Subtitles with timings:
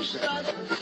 [0.00, 0.78] boa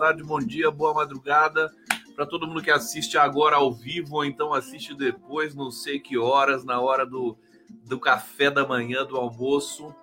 [0.00, 1.70] tarde, bom dia, boa madrugada
[2.16, 6.16] para todo mundo que assiste agora ao vivo ou então assiste depois, não sei que
[6.16, 7.36] horas, na hora do,
[7.84, 9.94] do café da manhã, do almoço.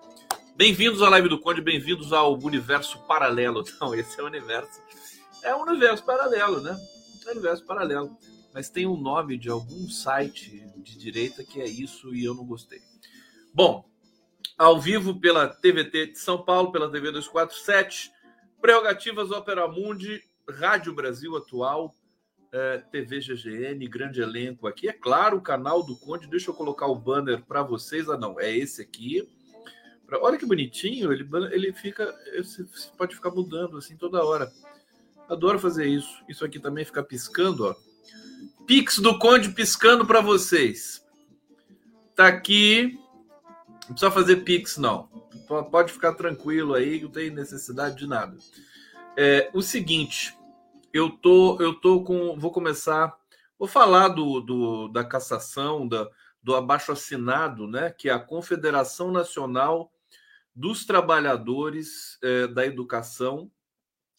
[0.55, 3.63] Bem-vindos à live do Conde, bem-vindos ao universo paralelo.
[3.81, 4.79] Não, esse é o universo.
[5.41, 6.79] É um universo paralelo, né?
[7.25, 8.15] É um universo paralelo.
[8.53, 12.45] Mas tem um nome de algum site de direita que é isso e eu não
[12.45, 12.81] gostei.
[13.51, 13.83] Bom,
[14.55, 18.15] ao vivo pela TVT de São Paulo, pela TV 247
[18.61, 21.93] Prerrogativas Opera Mundi, Rádio Brasil Atual,
[22.51, 24.87] é, TV GGN, grande elenco aqui.
[24.87, 26.27] É claro, o canal do Conde.
[26.27, 28.09] Deixa eu colocar o banner para vocês.
[28.09, 29.27] Ah, não, é esse aqui.
[30.21, 32.13] Olha que bonitinho, ele, ele fica.
[32.37, 32.65] Você
[32.97, 34.51] pode ficar mudando assim toda hora.
[35.29, 36.23] Adoro fazer isso.
[36.29, 37.75] Isso aqui também fica piscando, ó.
[38.65, 41.05] Pix do Conde piscando para vocês.
[42.15, 42.97] Tá aqui.
[43.81, 45.26] Não precisa fazer Pix, não
[45.71, 48.37] pode ficar tranquilo aí, não tem necessidade de nada.
[49.17, 50.37] É, o seguinte,
[50.93, 53.15] eu tô, eu tô com, vou começar,
[53.57, 56.07] vou falar do, do da cassação, da,
[56.41, 59.91] do abaixo assinado, né, que é a Confederação Nacional
[60.55, 63.51] dos Trabalhadores é, da Educação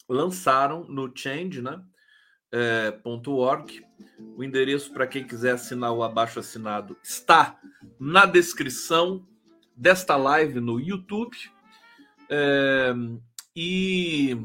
[0.07, 1.81] lançaram no Change, né,
[2.51, 3.85] é, .org.
[4.35, 7.59] O endereço para quem quiser assinar o abaixo assinado está
[7.99, 9.27] na descrição
[9.79, 11.37] desta live no YouTube.
[12.29, 12.93] É,
[13.55, 14.37] e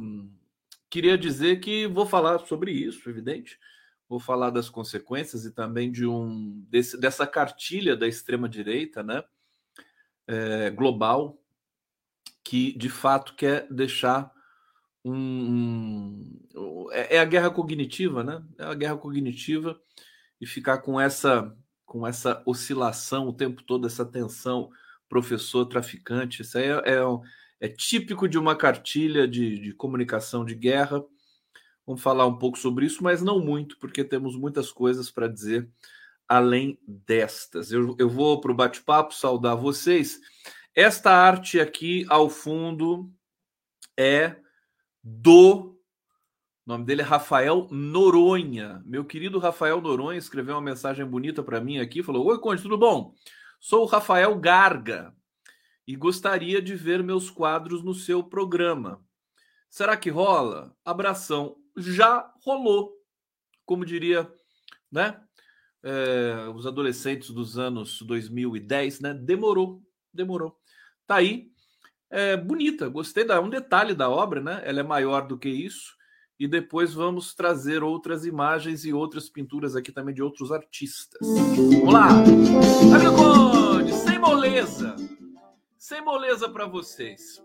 [0.89, 3.59] queria dizer que vou falar sobre isso, evidente.
[4.09, 9.25] Vou falar das consequências e também de um desse, dessa cartilha da extrema direita, né,
[10.27, 11.37] é, global,
[12.45, 14.33] que de fato quer deixar
[15.05, 18.43] um, um é, é, a guerra cognitiva, né?
[18.59, 19.79] É a guerra cognitiva
[20.41, 24.71] e ficar com essa com essa oscilação o tempo todo, essa tensão
[25.15, 26.43] professor traficante.
[26.43, 27.03] Isso aí é, é,
[27.61, 31.05] é típico de uma cartilha de, de comunicação de guerra.
[31.87, 35.71] Vamos falar um pouco sobre isso, mas não muito, porque temos muitas coisas para dizer
[36.29, 37.71] além destas.
[37.71, 40.19] Eu, eu vou para o bate-papo saudar vocês.
[40.75, 43.09] Esta arte aqui ao fundo
[43.97, 44.35] é
[45.01, 45.79] do.
[46.67, 48.83] O nome dele é Rafael Noronha.
[48.85, 52.03] Meu querido Rafael Noronha escreveu uma mensagem bonita para mim aqui.
[52.03, 53.15] Falou: Oi, Conde, tudo bom?
[53.67, 55.17] Sou o Rafael Garga
[55.87, 59.03] e gostaria de ver meus quadros no seu programa.
[59.71, 60.77] Será que rola?
[60.85, 61.57] Abração.
[61.75, 62.93] Já rolou.
[63.65, 64.31] Como diria,
[64.93, 65.19] né?
[65.83, 69.15] É, os adolescentes dos anos 2010, né?
[69.15, 69.83] Demorou,
[70.13, 70.61] demorou.
[71.07, 71.51] Tá aí.
[72.11, 74.61] É bonita, gostei da um detalhe da obra, né?
[74.67, 75.95] Ela é maior do que isso.
[76.39, 81.27] E depois vamos trazer outras imagens e outras pinturas aqui também de outros artistas.
[81.27, 82.09] Vamos lá!
[82.09, 83.54] Amigo
[84.25, 84.97] moleza.
[85.77, 87.45] Sem moleza para vocês.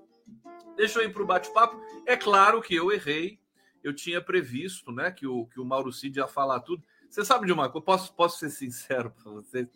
[0.77, 1.77] Deixa eu ir para o bate-papo.
[2.05, 3.37] É claro que eu errei.
[3.83, 6.83] Eu tinha previsto né, que, o, que o Mauro Cid ia falar tudo.
[7.09, 7.85] Você sabe de uma coisa?
[7.85, 9.67] Posso, posso ser sincero para vocês?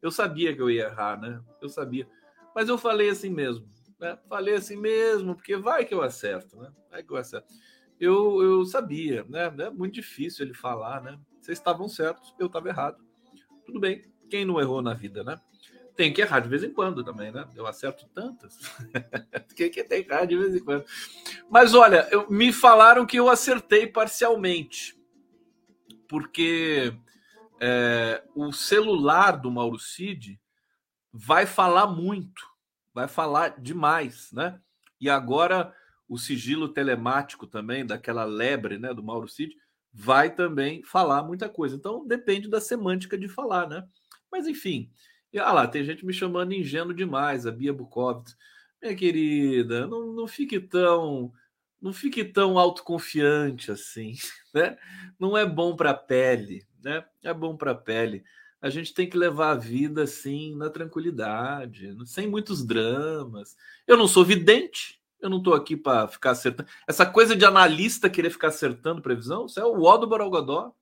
[0.00, 1.42] Eu sabia que eu ia errar, né?
[1.60, 2.08] Eu sabia.
[2.54, 3.68] Mas eu falei assim mesmo.
[3.98, 4.18] Né?
[4.28, 6.70] Falei assim mesmo, porque vai que eu acerto, né?
[6.90, 7.52] Vai que eu acerto.
[7.98, 9.52] Eu, eu sabia, né?
[9.58, 11.18] É muito difícil ele falar, né?
[11.40, 13.02] Vocês estavam certos, eu estava errado.
[13.64, 14.10] Tudo bem.
[14.30, 15.40] Quem não errou na vida, né?
[15.96, 17.48] Tem que errar de vez em quando também, né?
[17.54, 18.58] Eu acerto tantas.
[19.56, 20.84] tem que errar de vez em quando.
[21.50, 24.94] Mas olha, eu, me falaram que eu acertei parcialmente.
[26.08, 26.94] Porque
[27.60, 30.38] é, o celular do Mauro Cid
[31.12, 32.46] vai falar muito,
[32.92, 34.60] vai falar demais, né?
[35.00, 35.74] E agora
[36.08, 39.56] o sigilo telemático também, daquela lebre, né, do Mauro Cid,
[39.92, 41.74] vai também falar muita coisa.
[41.74, 43.84] Então depende da semântica de falar, né?
[44.30, 44.90] Mas enfim,
[45.32, 48.36] e, ah lá, tem gente me chamando ingênuo demais, a Bia Bukovitz.
[48.82, 51.32] Minha querida, não, não fique tão
[51.80, 54.14] não fique tão autoconfiante assim,
[54.54, 54.76] né?
[55.18, 57.04] Não é bom para a pele, né?
[57.22, 58.24] É bom para a pele.
[58.60, 63.56] A gente tem que levar a vida assim na tranquilidade, sem muitos dramas.
[63.86, 66.68] Eu não sou vidente, eu não estou aqui para ficar acertando.
[66.86, 70.72] Essa coisa de analista querer ficar acertando previsão, isso é o ó do Borogodó.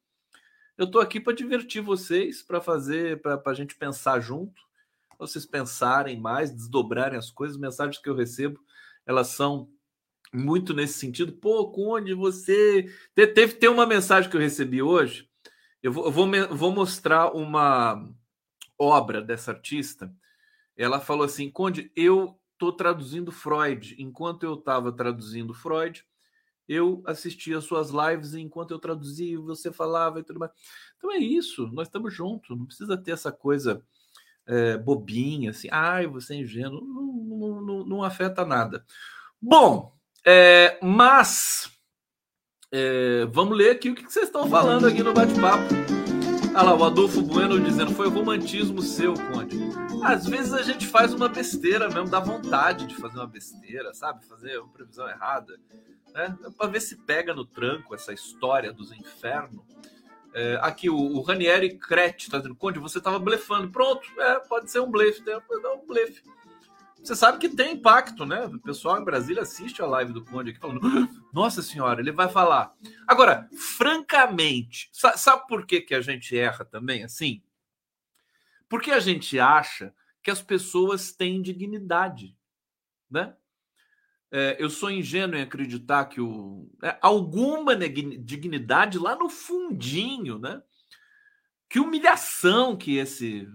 [0.76, 4.60] Eu estou aqui para divertir vocês, para fazer, para a gente pensar junto,
[5.18, 7.56] vocês pensarem mais, desdobrarem as coisas.
[7.56, 8.58] As mensagens que eu recebo,
[9.06, 9.68] elas são
[10.32, 11.32] muito nesse sentido.
[11.32, 12.92] Pô, Conde, você.
[13.14, 15.28] Teve, tem uma mensagem que eu recebi hoje
[15.84, 16.26] eu vou, eu vou,
[16.56, 18.10] vou mostrar uma
[18.78, 20.10] obra dessa artista.
[20.74, 23.94] Ela falou assim: Conde, eu estou traduzindo Freud.
[23.98, 26.02] Enquanto eu estava traduzindo Freud,
[26.68, 30.52] eu assistia suas lives enquanto eu traduzia, você falava e tudo mais.
[30.96, 33.82] Então é isso, nós estamos juntos, não precisa ter essa coisa
[34.46, 38.84] é, bobinha, assim, ai, você é ingênuo, não, não, não, não afeta nada.
[39.40, 39.94] Bom,
[40.24, 41.70] é, mas
[42.72, 45.74] é, vamos ler aqui o que vocês estão falando aqui no bate-papo.
[46.56, 49.58] Ah lá, o Adolfo Bueno dizendo, foi o romantismo seu, Conde.
[50.04, 54.24] Às vezes a gente faz uma besteira mesmo, dá vontade de fazer uma besteira, sabe?
[54.24, 55.58] Fazer uma previsão errada.
[56.14, 56.36] Né?
[56.56, 59.64] Para ver se pega no tranco essa história dos infernos.
[60.32, 63.70] É, aqui o, o Ranieri Crete está dizendo, Conde, você estava blefando.
[63.70, 65.36] Pronto, é, pode ser um blefe, né?
[65.76, 66.22] um blefe.
[67.02, 68.46] Você sabe que tem impacto, né?
[68.46, 70.80] O pessoal em Brasília assiste a live do Conde aqui falando:
[71.34, 72.74] Nossa Senhora, ele vai falar.
[73.06, 73.46] Agora,
[73.76, 77.42] francamente, sabe por que, que a gente erra também assim?
[78.68, 82.34] Porque a gente acha que as pessoas têm dignidade,
[83.10, 83.36] né?
[84.36, 90.60] É, eu sou ingênuo em acreditar que o, é, alguma dignidade lá no fundinho, né?
[91.70, 93.48] Que humilhação que esse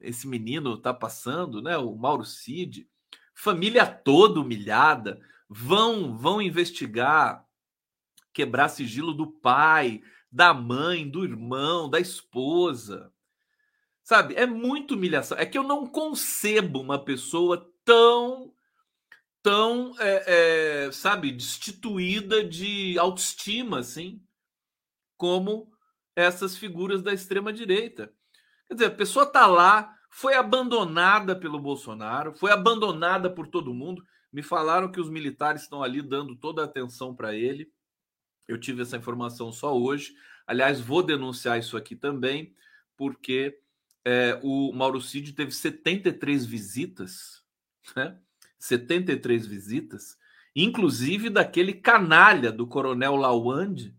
[0.00, 1.78] esse menino está passando, né?
[1.78, 2.88] O Mauro Cid,
[3.36, 7.46] família toda humilhada, vão vão investigar,
[8.32, 13.12] quebrar sigilo do pai, da mãe, do irmão, da esposa.
[14.02, 14.34] Sabe?
[14.34, 15.38] É muito humilhação.
[15.38, 18.55] É que eu não concebo uma pessoa tão
[19.46, 24.20] tão é, é, sabe destituída de autoestima assim
[25.16, 25.70] como
[26.16, 28.12] essas figuras da extrema direita
[28.66, 34.04] Quer dizer, a pessoa está lá, foi abandonada pelo Bolsonaro, foi abandonada por todo mundo.
[34.32, 37.70] Me falaram que os militares estão ali dando toda a atenção para ele.
[38.48, 40.14] Eu tive essa informação só hoje.
[40.46, 42.54] Aliás, vou denunciar isso aqui também,
[42.96, 43.56] porque
[44.04, 47.44] é, o Mauro Cid teve 73 visitas,
[47.94, 48.20] né?
[48.58, 50.16] 73 visitas,
[50.54, 53.94] inclusive daquele canalha do coronel Lawande,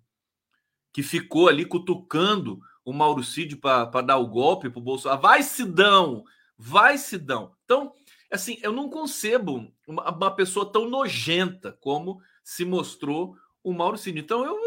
[0.92, 5.22] que ficou ali cutucando o Mauro Cid para dar o golpe para o Bolsonaro.
[5.22, 6.24] Vai, Sidão!
[6.58, 7.54] Vai, Sidão!
[7.66, 7.94] Então,
[8.32, 14.18] assim, eu não concebo uma, uma, pessoa tão nojenta como se mostrou o Mauro Cid.
[14.18, 14.58] Então, eu,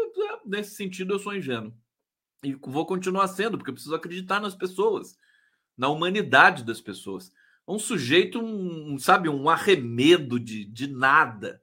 [0.45, 1.73] nesse sentido, eu sou ingênuo.
[2.43, 5.17] E vou continuar sendo, porque eu preciso acreditar nas pessoas,
[5.77, 7.31] na humanidade das pessoas.
[7.67, 11.61] Um sujeito, um, sabe, um arremedo de, de nada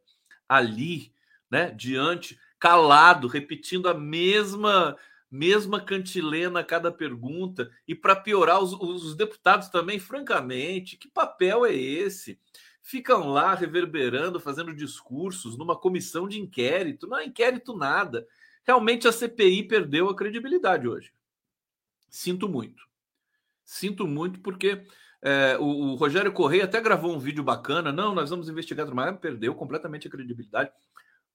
[0.49, 1.13] ali,
[1.51, 4.97] né, diante, calado, repetindo a mesma
[5.31, 7.71] mesma cantilena a cada pergunta.
[7.87, 12.41] E para piorar, os, os, deputados também, francamente, que papel é esse?
[12.83, 17.07] Ficam lá reverberando, fazendo discursos numa comissão de inquérito.
[17.07, 18.27] Não é inquérito nada.
[18.65, 21.13] Realmente a CPI perdeu a credibilidade hoje.
[22.09, 22.87] Sinto muito.
[23.65, 24.87] Sinto muito porque
[25.23, 27.93] é, o, o, Rogério Correia até gravou um vídeo bacana.
[27.93, 30.71] Não, nós vamos investigar, mas perdeu completamente a credibilidade.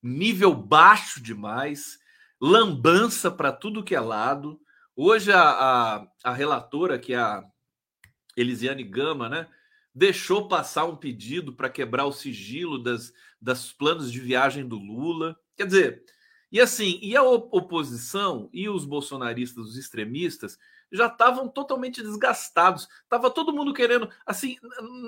[0.02, 1.98] Nível baixo demais
[2.40, 4.60] lambança para tudo que é lado.
[4.94, 7.42] Hoje a, a, a, relatora, que é a
[8.36, 9.48] Elisiane Gama, né,
[9.94, 15.36] deixou passar um pedido para quebrar o sigilo das, das planos de viagem do Lula.
[15.56, 16.04] Quer dizer,
[16.52, 20.58] e assim, e a oposição e os bolsonaristas, os extremistas,
[20.94, 22.88] já estavam totalmente desgastados.
[23.08, 24.56] Tava todo mundo querendo, assim,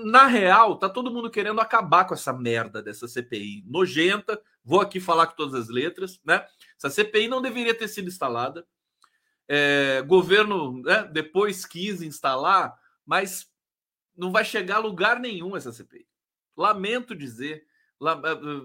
[0.05, 4.41] na real, tá todo mundo querendo acabar com essa merda dessa CPI nojenta.
[4.65, 6.45] Vou aqui falar com todas as letras, né?
[6.77, 8.67] Essa CPI não deveria ter sido instalada.
[9.49, 13.49] É, governo né, depois quis instalar, mas
[14.17, 16.07] não vai chegar a lugar nenhum essa CPI.
[16.57, 17.65] Lamento dizer,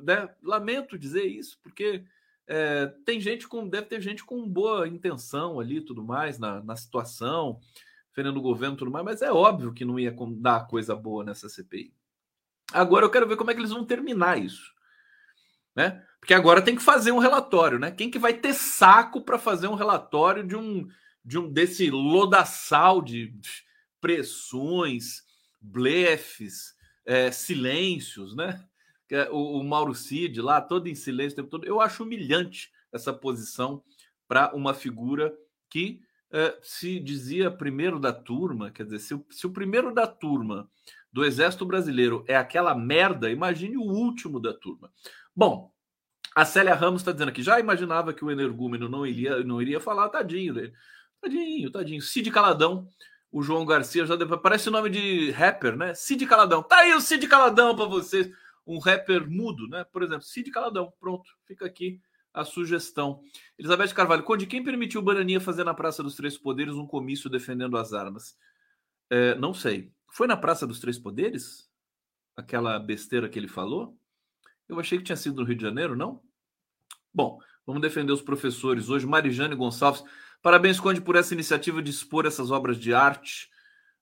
[0.04, 0.34] né?
[0.42, 2.04] lamento dizer isso, porque
[2.48, 6.76] é, tem gente com, deve ter gente com boa intenção ali, tudo mais na, na
[6.76, 7.60] situação,
[8.10, 11.48] defendendo o governo, tudo mais, mas é óbvio que não ia dar coisa boa nessa
[11.48, 11.94] CPI.
[12.74, 14.74] Agora eu quero ver como é que eles vão terminar isso,
[15.76, 16.06] né?
[16.20, 17.92] Porque agora tem que fazer um relatório, né?
[17.92, 20.88] Quem que vai ter saco para fazer um relatório de um
[21.24, 23.32] de um desse lodaçal de
[24.00, 25.24] pressões,
[25.62, 28.64] blefes, é, silêncios, né?
[29.12, 31.66] É o, o Mauro Cid lá, todo em silêncio o tempo todo.
[31.66, 33.84] Eu acho humilhante essa posição
[34.28, 35.34] para uma figura
[35.70, 36.02] que
[36.32, 40.70] é, se dizia primeiro da turma, quer dizer, se o, se o primeiro da turma
[41.12, 44.90] do Exército Brasileiro é aquela merda, imagine o último da turma.
[45.36, 45.72] Bom,
[46.34, 49.82] a Célia Ramos está dizendo aqui, já imaginava que o energúmeno não iria, não iria
[49.82, 50.74] falar, tadinho dele.
[51.20, 52.02] Tadinho, tadinho.
[52.02, 52.88] Cid Caladão,
[53.30, 55.94] o João Garcia já deu, parece o nome de rapper, né?
[55.94, 56.64] Cid Caladão.
[56.64, 58.32] Tá aí o Cid Caladão para vocês.
[58.66, 59.84] Um rapper mudo, né?
[59.84, 60.94] Por exemplo, Cid Caladão.
[61.00, 62.00] Pronto, fica aqui
[62.34, 63.22] a sugestão.
[63.58, 67.78] Elizabeth Carvalho, Conde, quem permitiu Bananinha fazer na Praça dos Três Poderes um comício defendendo
[67.78, 68.38] as armas?
[69.10, 69.92] É, não sei.
[70.10, 71.70] Foi na Praça dos Três Poderes?
[72.36, 73.98] Aquela besteira que ele falou?
[74.68, 76.22] Eu achei que tinha sido no Rio de Janeiro, não?
[77.14, 79.06] Bom, vamos defender os professores hoje.
[79.06, 80.04] Marijane Gonçalves,
[80.42, 83.50] parabéns, Conde, por essa iniciativa de expor essas obras de arte.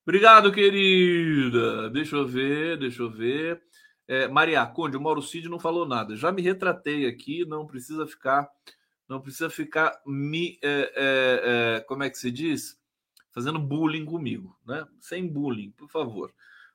[0.03, 1.89] Obrigado, querida.
[1.89, 3.61] Deixa eu ver, deixa eu ver.
[4.09, 6.15] É, Maria Conde, o Mauro Cid não falou nada.
[6.15, 8.49] Já me retratei aqui, não precisa ficar,
[9.07, 12.75] não precisa ficar me, é, é, é, como é que se diz?
[13.31, 14.87] Fazendo bullying comigo, né?
[14.99, 16.33] Sem bullying, por favor.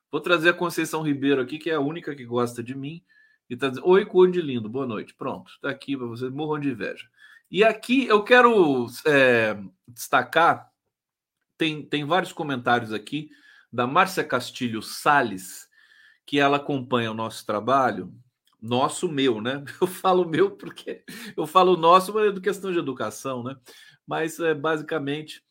[0.09, 3.03] Vou trazer a Conceição Ribeiro aqui, que é a única que gosta de mim,
[3.49, 5.13] e tá dizendo: Oi, Conde lindo, boa noite.
[5.13, 7.05] Pronto, tá aqui para vocês, morram de inveja.
[7.51, 10.71] E aqui eu quero é, destacar,
[11.57, 13.29] tem, tem vários comentários aqui
[13.73, 15.64] da Márcia Castilho Sales
[16.25, 18.13] que ela acompanha o nosso trabalho,
[18.61, 19.63] nosso, meu, né?
[19.79, 21.03] Eu falo meu porque
[21.37, 23.55] eu falo nosso, mas é questão de educação, né?
[24.07, 25.43] Mas é, basicamente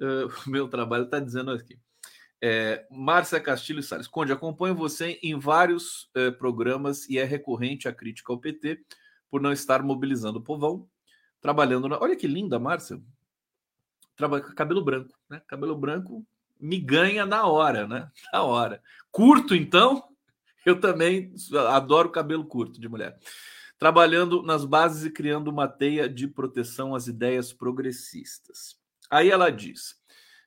[0.00, 1.78] uh, o meu trabalho está dizendo aqui.
[2.44, 7.92] É, Márcia Castilho Salles, Conde, acompanho você em vários é, programas e é recorrente a
[7.92, 8.84] crítica ao PT
[9.30, 10.88] por não estar mobilizando o povão,
[11.40, 12.00] trabalhando na.
[12.00, 13.00] Olha que linda, Márcia.
[14.16, 15.40] Trabalha com cabelo branco, né?
[15.46, 16.26] Cabelo branco
[16.58, 18.10] me ganha na hora, né?
[18.32, 18.82] Na hora.
[19.10, 20.11] Curto, então,
[20.64, 21.32] eu também
[21.68, 23.18] adoro cabelo curto de mulher.
[23.78, 28.76] Trabalhando nas bases e criando uma teia de proteção às ideias progressistas.
[29.10, 29.96] Aí ela diz: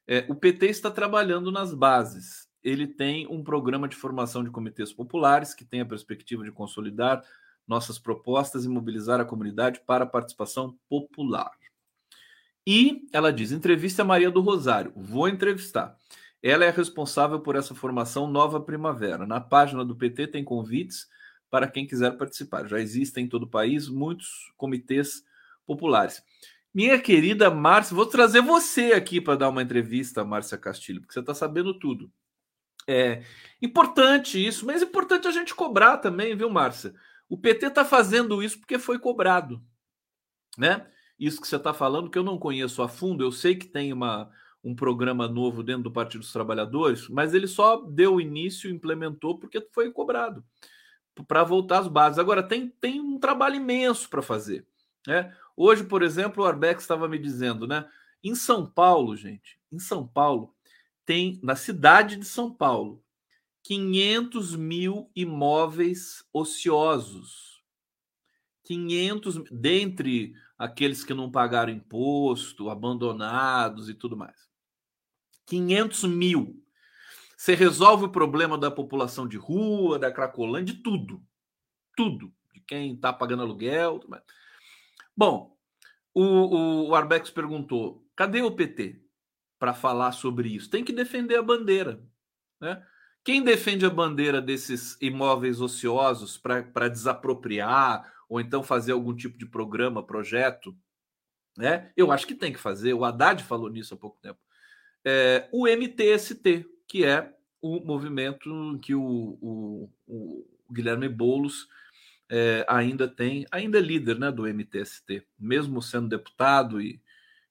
[0.07, 2.47] é, o PT está trabalhando nas bases.
[2.63, 7.23] Ele tem um programa de formação de comitês populares que tem a perspectiva de consolidar
[7.67, 11.51] nossas propostas e mobilizar a comunidade para a participação popular.
[12.65, 14.91] E ela diz: entrevista a Maria do Rosário.
[14.95, 15.95] Vou entrevistar.
[16.47, 19.25] Ela é responsável por essa formação Nova Primavera.
[19.25, 21.09] Na página do PT tem convites
[21.49, 22.67] para quem quiser participar.
[22.67, 25.23] Já existem em todo o país muitos comitês
[25.65, 26.21] populares.
[26.71, 31.19] Minha querida Márcia, vou trazer você aqui para dar uma entrevista, Márcia Castilho, porque você
[31.19, 32.11] está sabendo tudo.
[32.87, 33.23] É
[33.59, 36.93] importante isso, mas é importante a gente cobrar também, viu, Márcia?
[37.27, 39.63] O PT está fazendo isso porque foi cobrado,
[40.55, 40.85] né?
[41.17, 43.91] Isso que você está falando, que eu não conheço a fundo, eu sei que tem
[43.91, 44.29] uma,
[44.65, 49.61] um programa novo dentro do Partido dos Trabalhadores, mas ele só deu início, implementou porque
[49.71, 50.43] foi cobrado
[51.27, 52.17] para voltar às bases.
[52.17, 54.65] Agora tem, tem um trabalho imenso para fazer.
[55.05, 55.31] Né?
[55.55, 57.87] Hoje, por exemplo, o Arbex estava me dizendo, né?
[58.23, 60.51] Em São Paulo, gente, em São Paulo,
[61.05, 63.03] tem na cidade de São Paulo
[63.61, 67.63] 500 mil imóveis ociosos.
[68.63, 74.54] 500, dentre aqueles que não pagaram imposto, abandonados e tudo mais.
[75.45, 76.61] 500 mil.
[77.37, 81.21] Você resolve o problema da população de rua, da Cracolândia, de tudo.
[81.95, 82.33] Tudo.
[82.53, 83.99] De quem está pagando aluguel.
[85.15, 85.55] Bom,
[86.13, 89.01] o, o Arbex perguntou: cadê o PT
[89.59, 90.69] para falar sobre isso?
[90.69, 92.03] Tem que defender a bandeira.
[92.59, 92.83] Né?
[93.23, 99.45] Quem defende a bandeira desses imóveis ociosos para desapropriar ou então fazer algum tipo de
[99.45, 100.75] programa, projeto?
[101.57, 101.91] Né?
[101.97, 102.93] Eu acho que tem que fazer.
[102.93, 104.39] O Haddad falou nisso há pouco tempo
[105.05, 107.31] é, o MTST, que é
[107.61, 111.67] o movimento que o, o, o Guilherme Boulos
[112.29, 116.99] é, ainda tem, ainda é líder né, do MTST, mesmo sendo deputado e,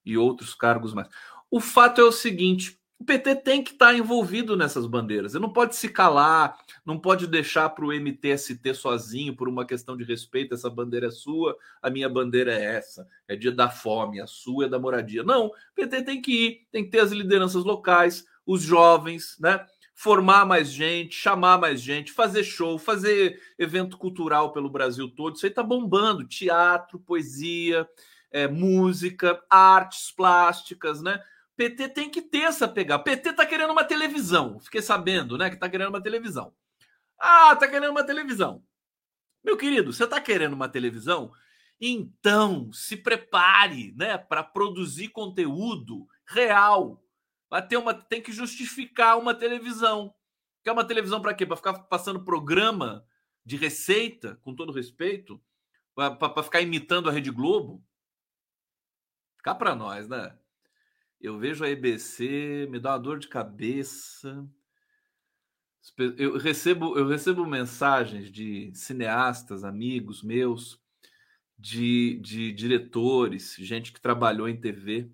[0.05, 1.09] e outros cargos mais.
[1.51, 5.35] O fato é o seguinte: o PT tem que estar envolvido nessas bandeiras.
[5.35, 9.97] Ele não pode se calar, não pode deixar para o MTST sozinho por uma questão
[9.97, 10.55] de respeito.
[10.55, 13.07] Essa bandeira é sua, a minha bandeira é essa.
[13.27, 15.23] É dia da fome, a sua é da moradia.
[15.23, 19.65] Não, o PT tem que ir, tem que ter as lideranças locais, os jovens, né?
[19.95, 25.37] formar mais gente, chamar mais gente, fazer show, fazer evento cultural pelo Brasil todo.
[25.37, 26.27] Isso aí tá bombando.
[26.27, 27.89] Teatro, poesia,
[28.31, 31.21] é, música, artes plásticas, né?
[31.57, 33.03] PT tem que ter essa pegada.
[33.03, 34.59] PT tá querendo uma televisão.
[34.61, 35.51] Fiquei sabendo, né?
[35.51, 36.55] Que tá querendo uma televisão.
[37.19, 38.65] Ah, tá querendo uma televisão.
[39.43, 41.33] Meu querido, você tá querendo uma televisão?
[41.81, 47.03] Então, se prepare, né, para produzir conteúdo real.
[47.51, 50.15] Vai ter uma tem que justificar uma televisão.
[50.63, 51.45] Quer uma televisão para quê?
[51.45, 53.07] Para ficar passando programa
[53.45, 55.41] de receita, com todo respeito,
[55.95, 57.85] para ficar imitando a Rede Globo?
[59.43, 60.37] Cá para nós, né?
[61.25, 64.47] Eu vejo a EBC, me dá uma dor de cabeça.
[66.19, 70.79] Eu recebo, eu recebo mensagens de cineastas, amigos meus,
[71.59, 75.11] de, de diretores, gente que trabalhou em TV.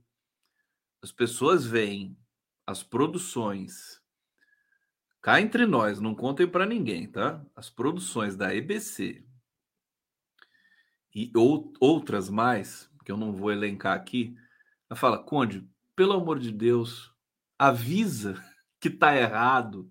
[1.00, 2.19] As pessoas veem
[2.67, 4.02] as produções.
[5.23, 7.40] Cá entre nós, não contem para ninguém, tá?
[7.55, 9.25] As produções da EBC
[11.14, 14.37] e ou, outras mais, que eu não vou elencar aqui,
[14.90, 17.12] ela fala, Conde, pelo amor de Deus,
[17.59, 18.42] avisa
[18.80, 19.90] que tá errado.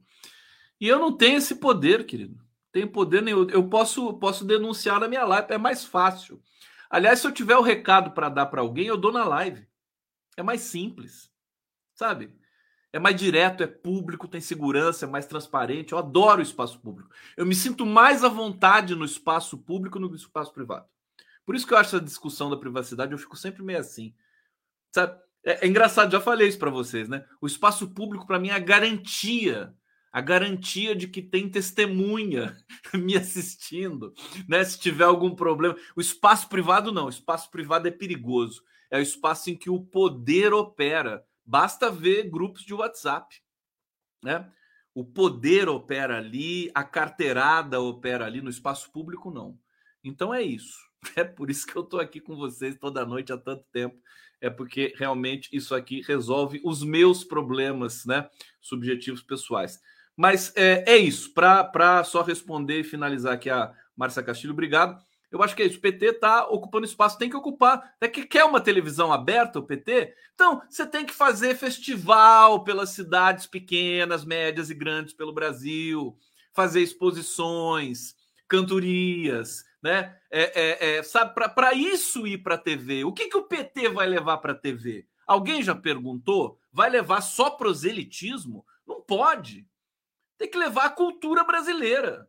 [0.80, 2.44] E eu não tenho esse poder, querido.
[2.72, 3.50] Tenho poder nenhum.
[3.50, 6.42] Eu posso, posso denunciar na minha live, é mais fácil.
[6.90, 9.68] Aliás, se eu tiver o recado para dar para alguém, eu dou na live.
[10.36, 11.32] É mais simples.
[11.94, 12.34] Sabe?
[12.92, 15.92] É mais direto, é público, tem segurança, é mais transparente.
[15.92, 17.12] Eu adoro o espaço público.
[17.38, 20.88] Eu me sinto mais à vontade no espaço público no espaço privado.
[21.46, 24.16] Por isso que eu acho a discussão da privacidade, eu fico sempre meio assim.
[24.92, 25.20] Sabe?
[25.46, 27.26] É, é engraçado, já falei isso para vocês, né?
[27.42, 29.74] O espaço público, para mim, é a garantia
[30.12, 32.58] a garantia de que tem testemunha
[32.94, 34.14] me assistindo,
[34.48, 34.64] né?
[34.64, 35.76] Se tiver algum problema.
[35.96, 38.64] O espaço privado não, o espaço privado é perigoso.
[38.90, 41.24] É o espaço em que o poder opera.
[41.46, 43.36] Basta ver grupos de WhatsApp,
[44.24, 44.52] né?
[44.94, 49.58] O poder opera ali, a carteirada opera ali, no espaço público não.
[50.04, 50.89] Então é isso.
[51.16, 53.98] É por isso que eu estou aqui com vocês toda noite há tanto tempo
[54.42, 58.30] é porque realmente isso aqui resolve os meus problemas, né,
[58.62, 59.80] subjetivos pessoais.
[60.16, 65.02] Mas é, é isso, para só responder e finalizar aqui a Márcia Castilho, obrigado.
[65.32, 65.78] Eu acho que é isso.
[65.78, 67.94] O PT está ocupando espaço, tem que ocupar.
[68.02, 70.14] É que quer uma televisão aberta, o PT?
[70.34, 76.18] Então, você tem que fazer festival pelas cidades pequenas, médias e grandes pelo Brasil,
[76.52, 78.16] fazer exposições,
[78.48, 80.18] cantorias, né?
[80.30, 83.90] É, é, é sabe, para isso ir para a TV, o que, que o PT
[83.90, 85.08] vai levar para a TV?
[85.26, 86.60] Alguém já perguntou?
[86.72, 88.66] Vai levar só proselitismo?
[88.86, 89.68] Não pode.
[90.38, 92.28] Tem que levar a cultura brasileira.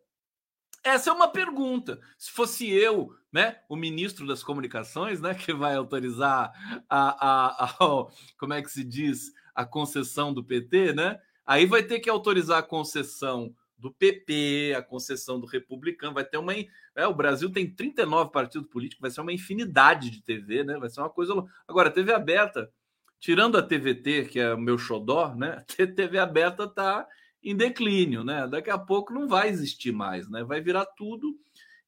[0.82, 2.00] Essa é uma pergunta.
[2.18, 6.52] Se fosse eu, né, o ministro das comunicações, né, que vai autorizar
[6.88, 7.74] a, a, a,
[8.38, 11.20] como é que se diz, a concessão do PT, né?
[11.46, 16.36] Aí vai ter que autorizar a concessão do PP, a concessão do republicano, vai ter
[16.36, 16.52] uma.
[16.94, 20.78] É, o Brasil tem 39 partidos políticos, vai ser uma infinidade de TV, né?
[20.78, 21.32] Vai ser uma coisa.
[21.66, 22.70] Agora, TV aberta,
[23.18, 25.64] tirando a TVT, que é o meu xodó, né?
[25.78, 27.06] A TV aberta está
[27.42, 28.46] em declínio, né?
[28.46, 30.44] Daqui a pouco não vai existir mais, né?
[30.44, 31.38] Vai virar tudo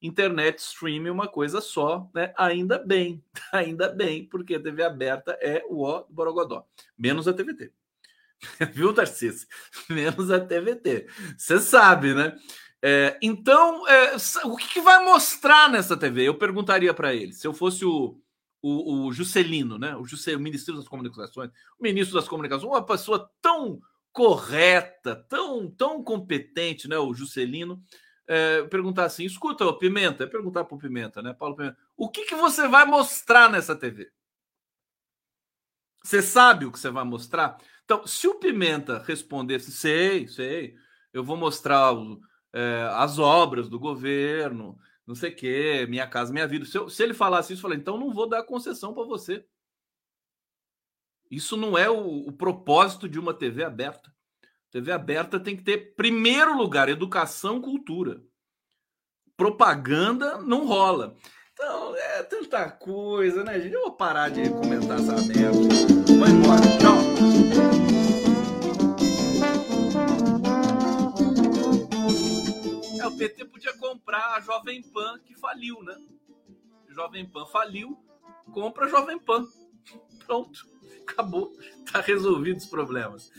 [0.01, 2.33] internet streaming uma coisa só, né?
[2.37, 7.33] Ainda bem, ainda bem, porque a TV aberta é o ó do Borogodó, menos a
[7.33, 7.71] TVT.
[8.73, 9.47] Viu, Tarcísio?
[9.89, 11.07] Menos a TVT.
[11.37, 12.35] Você sabe, né?
[12.81, 16.27] É, então, é, o que, que, vai mostrar nessa TV?
[16.27, 18.19] Eu perguntaria para ele, se eu fosse o,
[18.61, 19.95] o, o Juscelino, né?
[19.95, 23.79] O, Juscelino, o ministro das Comunicações, o ministro das Comunicações, uma pessoa tão
[24.11, 26.97] correta, tão, tão competente, né?
[26.97, 27.81] O Juscelino.
[28.27, 31.33] É, perguntar assim: escuta, Pimenta, é perguntar para o Pimenta, né?
[31.33, 34.09] Paulo Pimenta, o que, que você vai mostrar nessa TV?
[36.13, 37.57] Você sabe o que você vai mostrar?
[37.83, 40.75] Então, se o Pimenta respondesse, sei, sei,
[41.11, 41.91] eu vou mostrar
[42.53, 46.65] é, as obras do governo, não sei o quê, minha casa, minha vida.
[46.65, 49.43] Se, eu, se ele falasse isso, eu falei, então não vou dar concessão para você.
[51.31, 54.13] Isso não é o, o propósito de uma TV aberta.
[54.69, 58.21] TV aberta tem que ter, primeiro lugar, educação, cultura.
[59.35, 61.15] Propaganda não rola.
[61.53, 63.73] Então, é tanta coisa, né, gente?
[63.73, 66.02] Eu vou parar de comentar essa merda.
[66.23, 66.61] Vai embora.
[66.79, 66.95] Tchau.
[73.01, 75.97] É, o PT podia comprar a Jovem Pan, que faliu, né?
[76.87, 78.01] Jovem Pan faliu,
[78.53, 79.45] compra a Jovem Pan.
[80.25, 80.65] Pronto.
[81.01, 81.51] Acabou.
[81.91, 83.29] Tá resolvido os problemas.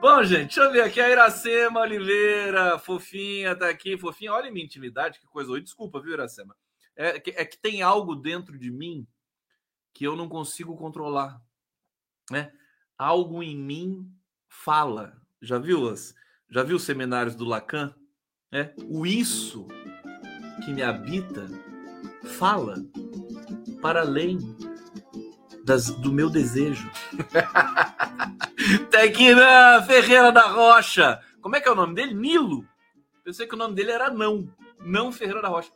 [0.00, 0.98] Bom, gente, deixa eu ver aqui.
[0.98, 3.98] A Iracema Oliveira, fofinha, tá aqui.
[3.98, 5.52] Fofinha, olha minha intimidade, que coisa.
[5.52, 6.56] Oi, desculpa, viu, Iracema?
[6.96, 9.06] É que, é que tem algo dentro de mim
[9.92, 11.38] que eu não consigo controlar.
[12.30, 12.52] Né?
[12.96, 14.10] Algo em mim
[14.48, 15.20] fala.
[15.42, 16.14] Já viu as,
[16.48, 17.94] Já viu os seminários do Lacan?
[18.52, 19.68] É, o isso
[20.64, 21.46] que me habita
[22.38, 22.76] fala
[23.80, 24.38] para além
[25.64, 26.90] das, do meu desejo.
[28.90, 31.20] Tequina Ferreira da Rocha.
[31.40, 32.14] Como é que é o nome dele?
[32.14, 32.66] Nilo.
[33.24, 34.52] Pensei que o nome dele era Não.
[34.80, 35.70] Não Ferreira da Rocha.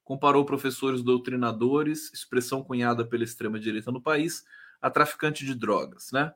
[0.04, 4.44] comparou professores doutrinadores, expressão cunhada pela extrema-direita no país,
[4.82, 6.34] a traficante de drogas, né?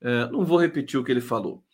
[0.00, 1.64] É, não vou repetir o que ele falou.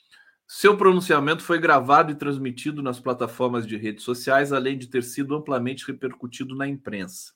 [0.47, 5.35] Seu pronunciamento foi gravado e transmitido nas plataformas de redes sociais, além de ter sido
[5.35, 7.33] amplamente repercutido na imprensa.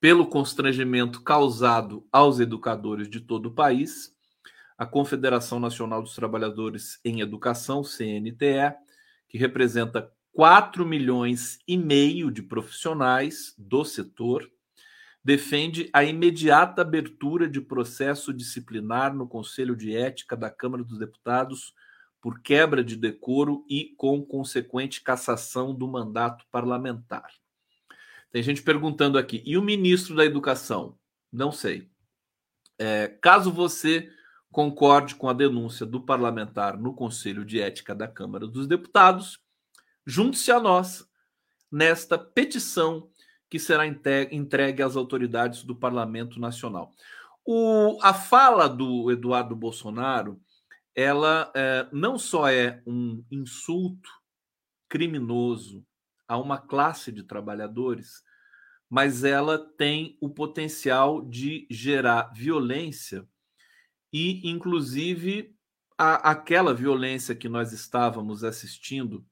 [0.00, 4.12] Pelo constrangimento causado aos educadores de todo o país,
[4.76, 8.74] a Confederação Nacional dos Trabalhadores em Educação, CNTE,
[9.28, 14.50] que representa 4 milhões e meio de profissionais do setor,
[15.24, 21.74] defende a imediata abertura de processo disciplinar no Conselho de Ética da Câmara dos Deputados
[22.20, 27.28] por quebra de decoro e com consequente cassação do mandato parlamentar.
[28.30, 30.98] Tem gente perguntando aqui, e o ministro da Educação?
[31.30, 31.90] Não sei.
[32.78, 34.10] É, caso você
[34.50, 39.38] concorde com a denúncia do parlamentar no Conselho de Ética da Câmara dos Deputados,
[40.06, 41.06] junte-se a nós
[41.70, 43.10] nesta petição
[43.52, 46.90] que será entregue às autoridades do Parlamento Nacional.
[47.44, 50.40] O, a fala do Eduardo Bolsonaro,
[50.94, 54.08] ela é, não só é um insulto
[54.88, 55.84] criminoso
[56.26, 58.22] a uma classe de trabalhadores,
[58.88, 63.28] mas ela tem o potencial de gerar violência
[64.10, 65.54] e, inclusive,
[65.98, 69.22] a, aquela violência que nós estávamos assistindo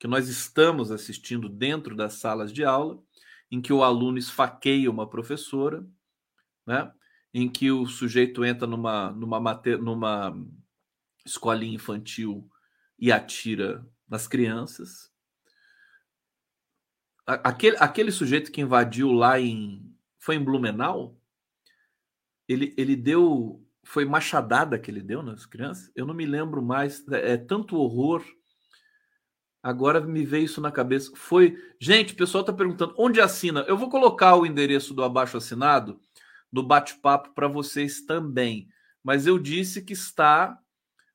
[0.00, 2.98] que nós estamos assistindo dentro das salas de aula,
[3.50, 5.86] em que o aluno esfaqueia uma professora,
[6.66, 6.92] né?
[7.32, 10.46] em que o sujeito entra numa, numa, numa
[11.24, 12.48] escolinha infantil
[12.98, 15.10] e atira nas crianças.
[17.26, 19.94] Aquele, aquele sujeito que invadiu lá em.
[20.18, 21.16] Foi em Blumenau?
[22.48, 23.64] Ele, ele deu.
[23.84, 25.90] Foi machadada que ele deu nas crianças?
[25.94, 27.06] Eu não me lembro mais.
[27.08, 28.24] É, é tanto horror
[29.62, 31.12] Agora me veio isso na cabeça.
[31.14, 31.56] Foi.
[31.78, 33.60] Gente, o pessoal está perguntando onde assina.
[33.68, 36.00] Eu vou colocar o endereço do abaixo assinado
[36.52, 38.68] do bate-papo para vocês também.
[39.02, 40.58] Mas eu disse que está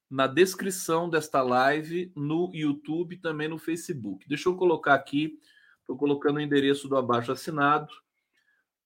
[0.10, 4.28] na descrição desta live no YouTube também no Facebook.
[4.28, 5.40] Deixa eu colocar aqui.
[5.80, 7.92] Estou colocando o endereço do abaixo assinado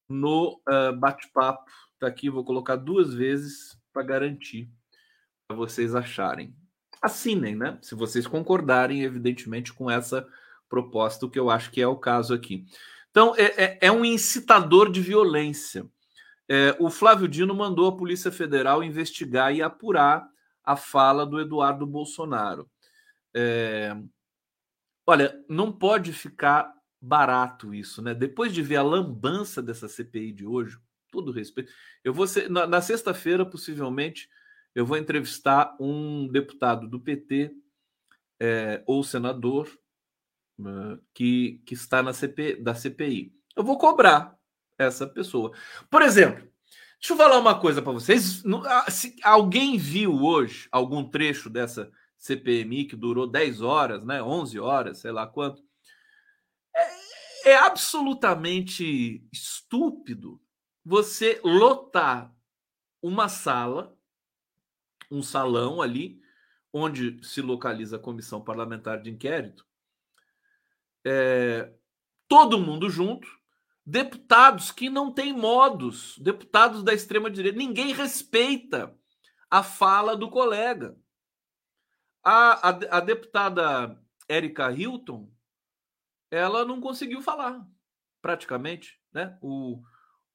[0.07, 1.69] no uh, bate-papo.
[1.93, 4.69] Está aqui, vou colocar duas vezes para garantir,
[5.47, 6.55] para vocês acharem
[7.01, 7.77] assinem, né?
[7.81, 10.27] Se vocês concordarem, evidentemente, com essa
[10.67, 12.65] proposta, o que eu acho que é o caso aqui.
[13.09, 15.85] Então, é, é, é um incitador de violência.
[16.47, 20.27] É, o Flávio Dino mandou a Polícia Federal investigar e apurar
[20.63, 22.69] a fala do Eduardo Bolsonaro.
[23.33, 23.95] É,
[25.05, 28.13] olha, não pode ficar barato isso, né?
[28.13, 30.77] Depois de ver a lambança dessa CPI de hoje,
[31.11, 31.71] todo respeito,
[32.03, 34.29] eu vou ser, na, na sexta-feira, possivelmente,
[34.75, 37.51] eu vou entrevistar um deputado do PT
[38.39, 39.69] é, ou senador
[41.13, 43.33] que, que está na CP, da CPI.
[43.55, 44.37] Eu vou cobrar
[44.77, 45.51] essa pessoa.
[45.89, 46.47] Por exemplo,
[46.99, 48.43] deixa eu falar uma coisa para vocês.
[48.89, 54.99] Se alguém viu hoje algum trecho dessa CPMI que durou 10 horas, né, 11 horas,
[54.99, 55.63] sei lá quanto,
[56.75, 60.41] é, é absolutamente estúpido
[60.83, 62.33] você lotar
[63.01, 63.97] uma sala
[65.09, 66.21] um salão ali
[66.71, 69.65] onde se localiza a comissão parlamentar de inquérito,
[71.05, 71.73] é,
[72.27, 73.27] todo mundo junto,
[73.85, 78.95] deputados que não têm modos, deputados da extrema-direita, ninguém respeita
[79.49, 80.95] a fala do colega.
[82.23, 85.31] A, a, a deputada Érica Hilton,
[86.29, 87.65] ela não conseguiu falar,
[88.21, 89.01] praticamente.
[89.11, 89.37] Né?
[89.41, 89.81] O,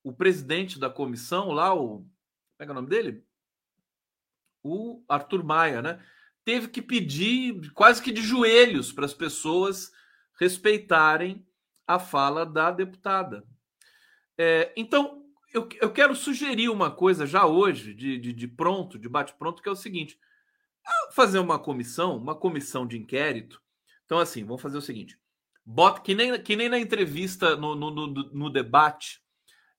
[0.02, 1.98] o presidente da comissão lá, o.
[1.98, 2.10] Como
[2.58, 3.24] é, é o nome dele?
[4.64, 6.00] O Arthur Maia, né?
[6.44, 9.92] Teve que pedir quase que de joelhos para as pessoas
[10.40, 11.46] respeitarem
[11.86, 13.46] a fala da deputada.
[14.36, 15.22] É, então,
[15.52, 19.68] eu, eu quero sugerir uma coisa já hoje, de, de, de pronto, de bate-pronto, que
[19.68, 20.18] é o seguinte:
[21.12, 23.62] fazer uma comissão, uma comissão de inquérito.
[24.04, 25.18] Então, assim, vamos fazer o seguinte:
[25.64, 29.20] bota que nem, que nem na entrevista no, no, no, no debate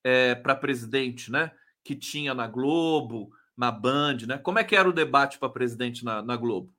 [0.03, 1.51] é, para presidente, né?
[1.83, 4.37] Que tinha na Globo, na Band, né?
[4.37, 6.73] Como é que era o debate para presidente na, na Globo?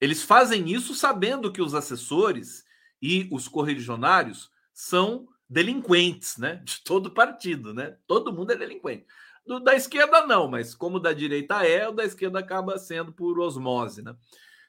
[0.00, 2.64] Eles fazem isso sabendo que os assessores
[3.00, 6.56] e os correligionários são delinquentes, né?
[6.64, 7.96] De todo partido, né?
[8.06, 9.06] Todo mundo é delinquente.
[9.46, 13.38] Do, da esquerda não, mas como da direita é, o da esquerda acaba sendo por
[13.38, 14.14] osmose, né?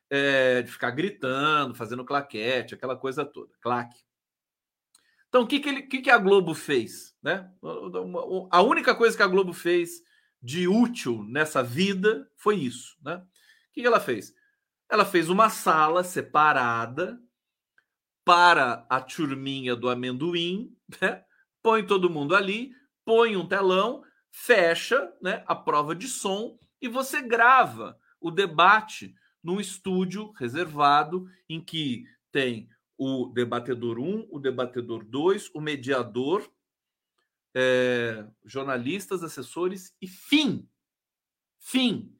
[0.09, 3.97] É, de ficar gritando, fazendo claquete, aquela coisa toda, claque.
[5.27, 7.13] Então, o que, que, que, que a Globo fez?
[7.21, 7.49] Né?
[8.49, 10.01] A única coisa que a Globo fez
[10.41, 12.97] de útil nessa vida foi isso.
[13.01, 13.15] Né?
[13.15, 13.25] O
[13.73, 14.33] que, ela fez?
[14.89, 17.19] Ela fez uma sala separada
[18.23, 21.23] para a turminha do amendoim, né?
[21.61, 22.71] põe todo mundo ali,
[23.05, 29.59] põe um telão, fecha né, a prova de som e você grava o debate num
[29.59, 36.47] estúdio reservado em que tem o debatedor 1, o debatedor 2, o mediador,
[37.55, 40.67] é, jornalistas, assessores e fim.
[41.59, 42.13] Fim.